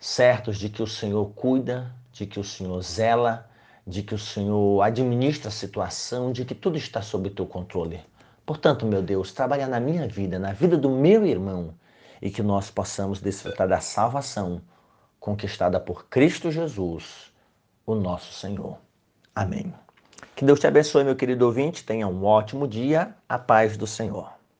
certos 0.00 0.58
de 0.58 0.68
que 0.68 0.82
o 0.82 0.86
Senhor 0.88 1.26
cuida 1.36 1.94
de 2.12 2.26
que 2.26 2.38
o 2.40 2.44
Senhor 2.44 2.80
zela, 2.82 3.48
de 3.86 4.02
que 4.02 4.14
o 4.14 4.18
Senhor 4.18 4.82
administra 4.82 5.48
a 5.48 5.52
situação, 5.52 6.32
de 6.32 6.44
que 6.44 6.54
tudo 6.54 6.76
está 6.76 7.02
sob 7.02 7.30
teu 7.30 7.46
controle. 7.46 8.00
Portanto, 8.44 8.86
meu 8.86 9.02
Deus, 9.02 9.32
trabalha 9.32 9.66
na 9.66 9.78
minha 9.80 10.06
vida, 10.08 10.38
na 10.38 10.52
vida 10.52 10.76
do 10.76 10.90
meu 10.90 11.24
irmão, 11.24 11.74
e 12.20 12.30
que 12.30 12.42
nós 12.42 12.70
possamos 12.70 13.20
desfrutar 13.20 13.68
da 13.68 13.80
salvação 13.80 14.60
conquistada 15.18 15.78
por 15.78 16.06
Cristo 16.06 16.50
Jesus, 16.50 17.32
o 17.86 17.94
nosso 17.94 18.32
Senhor. 18.32 18.78
Amém. 19.34 19.72
Que 20.34 20.44
Deus 20.44 20.58
te 20.58 20.66
abençoe, 20.66 21.04
meu 21.04 21.16
querido 21.16 21.46
ouvinte. 21.46 21.84
Tenha 21.84 22.08
um 22.08 22.24
ótimo 22.24 22.66
dia. 22.66 23.14
A 23.28 23.38
paz 23.38 23.76
do 23.76 23.86
Senhor. 23.86 24.39